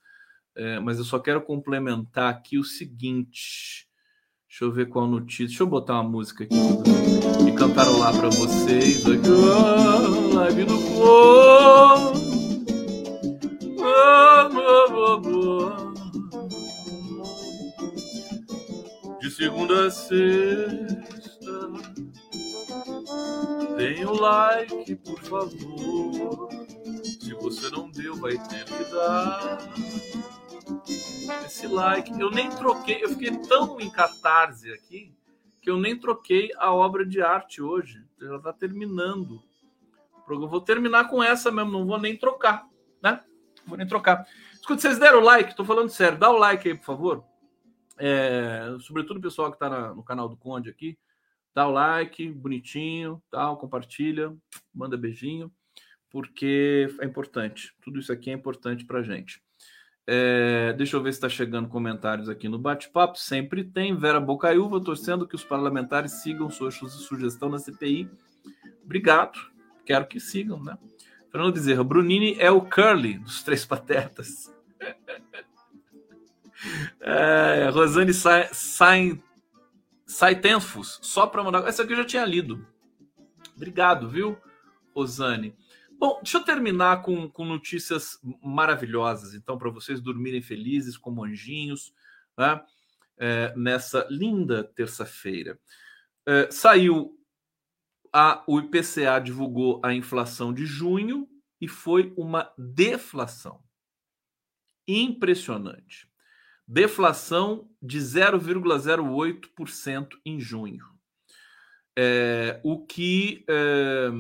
[0.57, 3.87] É, mas eu só quero complementar aqui o seguinte.
[4.49, 5.47] Deixa eu ver qual notícia.
[5.47, 6.57] Deixa eu botar uma música aqui
[7.47, 9.05] e cantarolar para vocês.
[9.05, 12.17] Aqui, oh, live do Flow.
[19.21, 21.27] De segunda a sexta
[23.77, 26.49] Dê o like, por favor.
[27.05, 29.59] Se você não deu, vai ter que dar.
[31.45, 32.19] Esse like.
[32.21, 35.15] Eu nem troquei, eu fiquei tão em catarse aqui
[35.61, 38.05] que eu nem troquei a obra de arte hoje.
[38.21, 39.43] Já está terminando.
[40.29, 42.69] Eu vou terminar com essa mesmo, não vou nem trocar,
[43.03, 43.23] né?
[43.67, 44.27] Vou nem trocar.
[44.55, 45.51] Escuta, vocês deram like?
[45.51, 46.19] Estou falando sério.
[46.19, 47.25] Dá o like aí, por favor.
[47.99, 50.99] É, sobretudo o pessoal que está no canal do Conde aqui
[51.57, 54.37] dá o like, bonitinho, tal, compartilha,
[54.75, 55.51] manda beijinho,
[56.11, 57.75] porque é importante.
[57.81, 59.43] Tudo isso aqui é importante para gente.
[60.07, 63.19] É, deixa eu ver se está chegando comentários aqui no bate-papo.
[63.19, 63.97] Sempre tem.
[63.97, 68.09] Vera Bocaiúva torcendo que os parlamentares sigam sua sugestão na CPI.
[68.85, 69.39] Obrigado.
[69.85, 70.79] Quero que sigam, né?
[71.31, 74.55] Fernando Bezerra, Brunini é o Curly dos Três Patetas.
[77.01, 79.23] É, Rosane Sain
[80.07, 81.69] Saitenfus, só para mandar.
[81.69, 82.67] Essa aqui eu já tinha lido.
[83.55, 84.39] Obrigado, viu,
[84.95, 85.55] Rosane?
[85.99, 91.95] Bom, deixa eu terminar com, com notícias maravilhosas, então, para vocês dormirem felizes como anjinhos,
[92.37, 92.61] né?
[93.17, 95.59] é, nessa linda terça-feira.
[96.27, 97.19] É, saiu
[98.13, 101.29] a, o IPCA divulgou a inflação de junho
[101.61, 103.63] e foi uma deflação
[104.87, 106.09] impressionante.
[106.69, 110.96] deflação de 0,08% em junho.
[111.99, 114.11] É, o que é,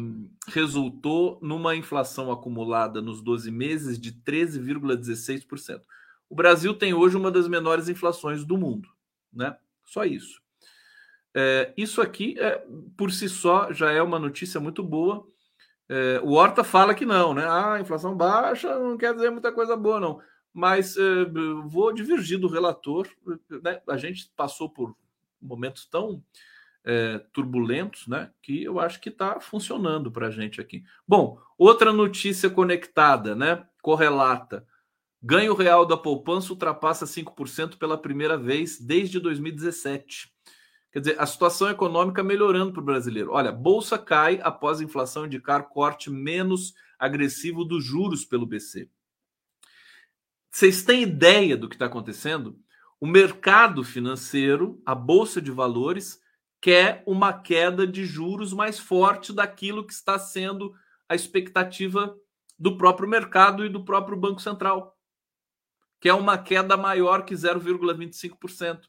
[0.49, 5.83] resultou numa inflação acumulada nos 12 meses de 13,16%.
[6.29, 8.89] O Brasil tem hoje uma das menores inflações do mundo,
[9.31, 9.57] né?
[9.85, 10.41] Só isso.
[11.35, 12.64] É, isso aqui, é,
[12.97, 15.27] por si só, já é uma notícia muito boa.
[15.87, 17.47] É, o Horta fala que não, né?
[17.47, 20.18] Ah, inflação baixa não quer dizer muita coisa boa, não.
[20.51, 20.97] Mas
[21.66, 23.07] vou divergir do relator.
[23.62, 23.83] Né?
[23.87, 24.97] A gente passou por
[25.39, 26.24] momentos tão
[26.87, 28.30] é, turbulentos, né?
[28.41, 30.84] Que eu acho que está funcionando para a gente aqui.
[31.07, 33.66] Bom, outra notícia conectada, né?
[33.82, 34.64] Correlata.
[35.20, 40.32] Ganho real da poupança ultrapassa 5% pela primeira vez desde 2017.
[40.93, 43.32] Quer dizer, a situação econômica melhorando para o brasileiro.
[43.32, 48.89] Olha, bolsa cai após a inflação indicar corte menos agressivo dos juros pelo BC.
[50.51, 52.59] Vocês têm ideia do que está acontecendo?
[52.99, 56.18] O mercado financeiro, a bolsa de valores,
[56.67, 60.75] quer uma queda de juros mais forte daquilo que está sendo
[61.09, 62.19] a expectativa
[62.59, 64.93] do próprio mercado e do próprio Banco Central
[66.01, 68.89] que é uma queda maior que 0,25%.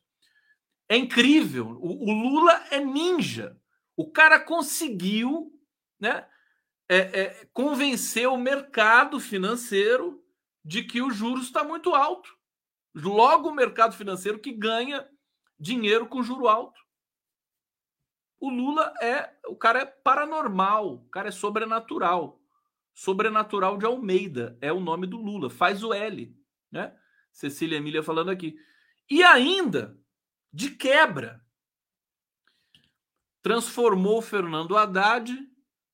[0.89, 1.77] É incrível.
[1.79, 3.55] O, o, Lula é ninja.
[3.95, 5.51] O cara conseguiu
[5.99, 6.27] né,
[6.89, 10.19] é, é, convencer o mercado financeiro
[10.65, 12.35] de que o juros está muito alto.
[12.95, 15.07] Logo, o mercado financeiro que ganha
[15.59, 16.86] dinheiro com juro alto.
[18.39, 19.29] O Lula é.
[19.47, 22.41] O cara é paranormal, o cara é sobrenatural.
[22.93, 25.49] Sobrenatural de Almeida é o nome do Lula.
[25.49, 26.35] Faz o L
[26.71, 26.93] né?
[27.31, 28.57] Cecília Emília falando aqui.
[29.09, 29.97] E ainda,
[30.51, 31.41] de quebra,
[33.41, 35.33] transformou Fernando Haddad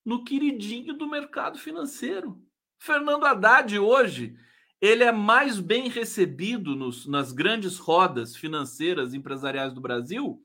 [0.04, 2.42] no queridinho do mercado financeiro.
[2.80, 4.38] Fernando Haddad hoje,
[4.82, 10.44] ele é mais bem recebido nos, nas grandes rodas financeiras empresariais do Brasil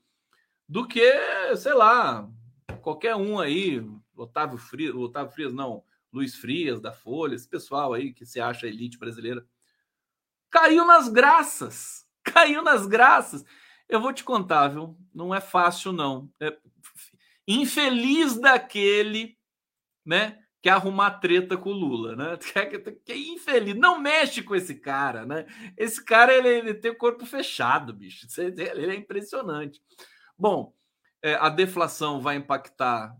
[0.69, 1.11] do que,
[1.57, 2.29] sei lá,
[2.83, 3.83] qualquer um aí,
[4.15, 8.67] Otávio Frias, Otávio Frias não, Luiz Frias da Folha, esse pessoal aí que se acha
[8.67, 9.43] elite brasileira.
[10.51, 12.05] Caiu nas graças.
[12.23, 13.43] Caiu nas graças.
[13.87, 14.95] Eu vou te contar, viu?
[15.11, 16.29] Não é fácil, não.
[16.39, 16.55] É
[17.47, 19.35] infeliz daquele,
[20.05, 20.37] né?
[20.61, 22.37] Que arrumar treta com o Lula, né?
[23.03, 23.75] Que é infeliz.
[23.75, 25.47] Não mexe com esse cara, né?
[25.75, 28.27] Esse cara, ele, ele tem o corpo fechado, bicho.
[28.37, 29.81] Ele é impressionante.
[30.39, 30.73] Bom,
[31.21, 33.13] é, a deflação vai impactar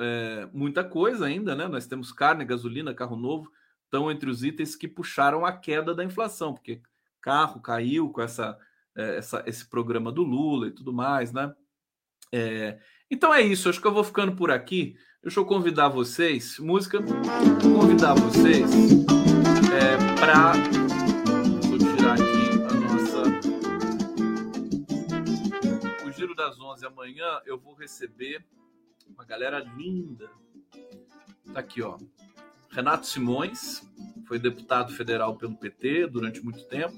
[0.00, 1.68] é, muita coisa ainda, né?
[1.68, 3.50] Nós temos carne, gasolina, carro novo
[3.84, 6.80] estão entre os itens que puxaram a queda da inflação, porque
[7.20, 8.58] carro caiu com essa,
[8.96, 11.54] é, essa esse programa do Lula e tudo mais, né?
[12.32, 12.78] É,
[13.10, 14.96] então é isso, acho que eu vou ficando por aqui.
[15.22, 17.00] Deixa eu convidar vocês, música,
[17.62, 18.70] convidar vocês
[19.72, 20.85] é, para.
[26.36, 28.44] Das 11 amanhã eu vou receber
[29.08, 30.30] uma galera linda.
[31.52, 31.96] Tá aqui, ó.
[32.70, 33.82] Renato Simões
[34.28, 36.94] foi deputado federal pelo PT durante muito tempo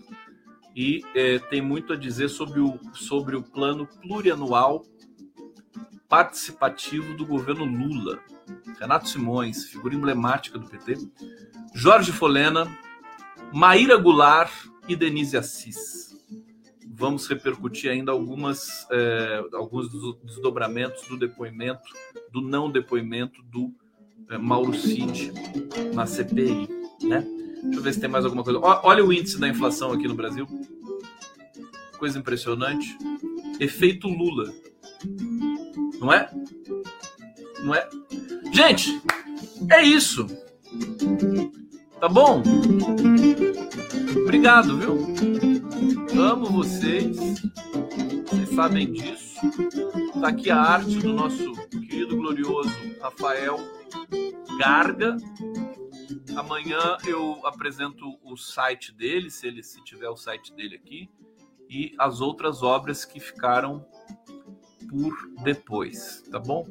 [0.74, 4.84] e é, tem muito a dizer sobre o, sobre o plano plurianual
[6.08, 8.18] participativo do governo Lula.
[8.80, 10.96] Renato Simões, figura emblemática do PT,
[11.74, 12.66] Jorge Folena,
[13.52, 14.52] Maíra Goulart
[14.88, 16.07] e Denise Assis.
[16.98, 19.88] Vamos repercutir ainda algumas, é, alguns
[20.24, 21.88] desdobramentos do depoimento,
[22.32, 23.72] do não depoimento do
[24.28, 25.32] é, Mauro Cid
[25.94, 26.68] na CPI,
[27.04, 27.24] né?
[27.62, 28.58] Deixa eu ver se tem mais alguma coisa.
[28.58, 30.44] Olha o índice da inflação aqui no Brasil.
[31.98, 32.98] Coisa impressionante.
[33.60, 34.52] Efeito Lula.
[36.00, 36.28] Não é?
[37.62, 37.88] Não é?
[38.52, 39.00] Gente,
[39.70, 40.26] é isso.
[42.00, 42.42] Tá bom?
[44.24, 45.47] Obrigado, viu?
[46.18, 47.16] Amo vocês.
[47.16, 49.38] Vocês sabem disso.
[50.20, 53.56] Tá aqui a arte do nosso querido glorioso Rafael
[54.58, 55.16] Garga.
[56.36, 61.08] Amanhã eu apresento o site dele, se ele se tiver o site dele aqui,
[61.70, 63.86] e as outras obras que ficaram
[64.90, 65.14] por
[65.44, 66.66] depois, tá bom?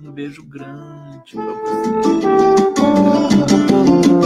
[0.00, 1.52] Um beijo grande para
[4.12, 4.25] você.